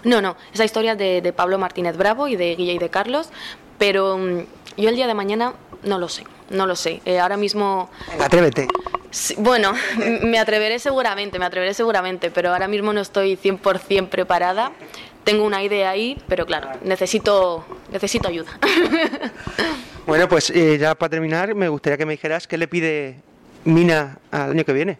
No, 0.03 0.21
no, 0.21 0.37
esa 0.53 0.65
historia 0.65 0.97
de, 0.97 1.21
de 1.23 1.33
Pablo 1.33 1.59
Martínez 1.59 1.97
Bravo 1.97 2.27
y 2.27 2.37
de 2.37 2.57
Guilla 2.57 2.73
y 2.73 2.79
de 2.79 2.89
Carlos, 2.89 3.29
pero 3.79 4.17
um, 4.17 4.45
yo 4.77 4.89
el 4.89 4.97
día 4.97 5.07
de 5.07 5.15
mañana 5.15 5.55
no 5.85 5.99
lo 5.99 6.09
sé, 6.09 6.25
no 6.51 6.67
lo 6.67 6.77
sé. 6.77 7.01
Eh, 7.05 7.19
ahora 7.19 7.37
mismo... 7.37 7.91
Venga, 8.09 8.27
atrévete. 8.27 8.69
Sí, 9.11 9.35
bueno, 9.39 9.73
me 10.23 10.39
atreveré 10.39 10.79
seguramente, 10.79 11.39
me 11.39 11.45
atreveré 11.47 11.75
seguramente, 11.75 12.31
pero 12.31 12.53
ahora 12.53 12.69
mismo 12.69 12.93
no 12.93 13.01
estoy 13.01 13.37
100% 13.37 14.09
preparada. 14.09 14.73
Tengo 15.25 15.45
una 15.45 15.63
idea 15.63 15.91
ahí, 15.91 16.23
pero 16.29 16.47
claro, 16.47 16.69
necesito, 16.83 17.65
necesito 17.91 18.29
ayuda. 18.29 18.59
Bueno, 20.07 20.29
pues 20.29 20.51
eh, 20.51 20.79
ya 20.79 20.95
para 20.95 21.11
terminar, 21.11 21.53
me 21.57 21.69
gustaría 21.69 21.99
que 21.99 22.07
me 22.07 22.13
dijeras 22.13 22.47
qué 22.47 22.57
le 22.57 22.69
pide 22.69 23.17
Mina 23.65 24.19
al 24.31 24.53
año 24.53 24.65
que 24.65 24.73
viene? 24.73 24.99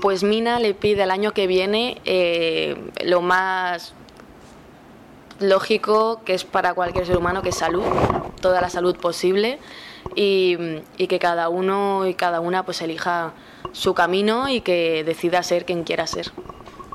Pues 0.00 0.24
Mina 0.24 0.58
le 0.58 0.74
pide 0.74 1.04
al 1.04 1.12
año 1.12 1.32
que 1.32 1.46
viene 1.46 2.00
eh, 2.04 2.76
lo 3.04 3.22
más 3.22 3.94
lógico 5.38 6.22
que 6.24 6.34
es 6.34 6.42
para 6.42 6.74
cualquier 6.74 7.06
ser 7.06 7.16
humano, 7.16 7.42
que 7.42 7.50
es 7.50 7.56
salud, 7.56 7.84
toda 8.40 8.60
la 8.60 8.70
salud 8.70 8.96
posible 8.96 9.60
y, 10.14 10.56
y, 10.96 11.06
que 11.06 11.18
cada 11.18 11.48
uno 11.48 12.06
y 12.06 12.14
cada 12.14 12.40
una 12.40 12.64
pues 12.64 12.82
elija 12.82 13.32
su 13.72 13.94
camino 13.94 14.48
y 14.48 14.60
que 14.60 15.04
decida 15.04 15.42
ser 15.42 15.64
quien 15.64 15.84
quiera 15.84 16.06
ser. 16.06 16.30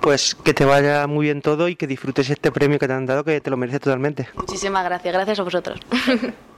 Pues 0.02 0.36
que 0.36 0.54
te 0.54 0.66
vaya 0.66 1.08
muy 1.08 1.26
bien 1.26 1.42
todo 1.42 1.68
y 1.68 1.76
que 1.76 1.88
disfrutes 1.88 2.30
este 2.30 2.52
premio 2.52 2.80
que 2.80 2.88
te 2.88 2.94
han 2.94 3.06
dado, 3.06 3.24
que 3.24 3.42
te 3.42 3.50
lo 3.50 3.58
mereces 3.58 3.82
totalmente. 3.82 4.28
Muchísimas 4.36 4.84
gracias, 4.86 5.14
gracias 5.14 5.40
a 5.40 5.44
vosotros. 5.44 5.80